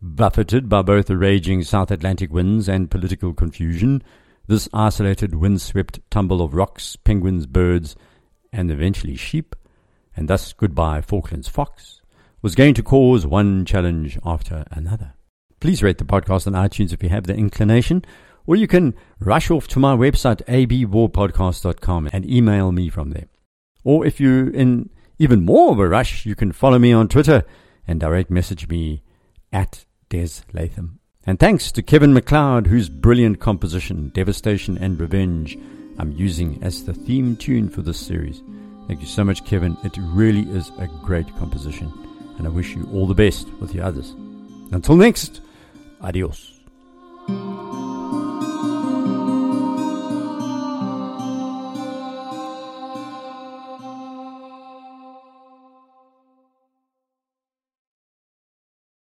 Buffeted 0.00 0.68
by 0.68 0.82
both 0.82 1.06
the 1.06 1.16
raging 1.16 1.64
South 1.64 1.90
Atlantic 1.90 2.32
winds 2.32 2.68
and 2.68 2.90
political 2.90 3.34
confusion, 3.34 4.00
this 4.46 4.68
isolated 4.72 5.34
windswept 5.34 6.00
tumble 6.10 6.42
of 6.42 6.54
rocks, 6.54 6.96
penguins, 6.96 7.46
birds, 7.46 7.96
and 8.52 8.70
eventually 8.70 9.16
sheep, 9.16 9.56
and 10.16 10.28
thus 10.28 10.52
goodbye 10.52 11.00
Falklands 11.00 11.48
fox, 11.48 12.00
was 12.42 12.54
going 12.54 12.74
to 12.74 12.82
cause 12.82 13.26
one 13.26 13.64
challenge 13.64 14.18
after 14.24 14.64
another. 14.70 15.14
Please 15.60 15.82
rate 15.82 15.98
the 15.98 16.04
podcast 16.04 16.46
on 16.46 16.52
iTunes 16.52 16.92
if 16.92 17.02
you 17.02 17.08
have 17.08 17.26
the 17.26 17.34
inclination, 17.34 18.04
or 18.46 18.54
you 18.54 18.66
can 18.66 18.94
rush 19.18 19.50
off 19.50 19.66
to 19.68 19.78
my 19.78 19.96
website, 19.96 20.44
abwarpodcast.com, 20.44 22.10
and 22.12 22.28
email 22.30 22.70
me 22.70 22.90
from 22.90 23.10
there. 23.10 23.28
Or 23.82 24.04
if 24.06 24.20
you're 24.20 24.50
in 24.50 24.90
even 25.18 25.44
more 25.44 25.72
of 25.72 25.78
a 25.78 25.88
rush, 25.88 26.26
you 26.26 26.34
can 26.34 26.52
follow 26.52 26.78
me 26.78 26.92
on 26.92 27.08
Twitter 27.08 27.44
and 27.86 28.00
direct 28.00 28.30
message 28.30 28.68
me 28.68 29.02
at 29.52 29.86
Des 30.10 30.42
Latham. 30.52 31.00
And 31.26 31.40
thanks 31.40 31.72
to 31.72 31.82
Kevin 31.82 32.12
MacLeod, 32.12 32.66
whose 32.66 32.90
brilliant 32.90 33.40
composition, 33.40 34.10
Devastation 34.10 34.76
and 34.76 35.00
Revenge, 35.00 35.56
I'm 35.98 36.12
using 36.12 36.62
as 36.62 36.84
the 36.84 36.92
theme 36.92 37.36
tune 37.36 37.70
for 37.70 37.80
this 37.80 37.98
series. 37.98 38.42
Thank 38.88 39.00
you 39.00 39.06
so 39.06 39.24
much, 39.24 39.44
Kevin. 39.46 39.76
It 39.84 39.96
really 39.98 40.42
is 40.50 40.70
a 40.78 40.86
great 41.02 41.28
composition, 41.38 41.90
and 42.36 42.46
I 42.46 42.50
wish 42.50 42.74
you 42.74 42.86
all 42.92 43.06
the 43.06 43.14
best 43.14 43.48
with 43.54 43.72
the 43.72 43.80
others. 43.80 44.10
Until 44.70 44.96
next, 44.96 45.40
adios. 46.02 46.53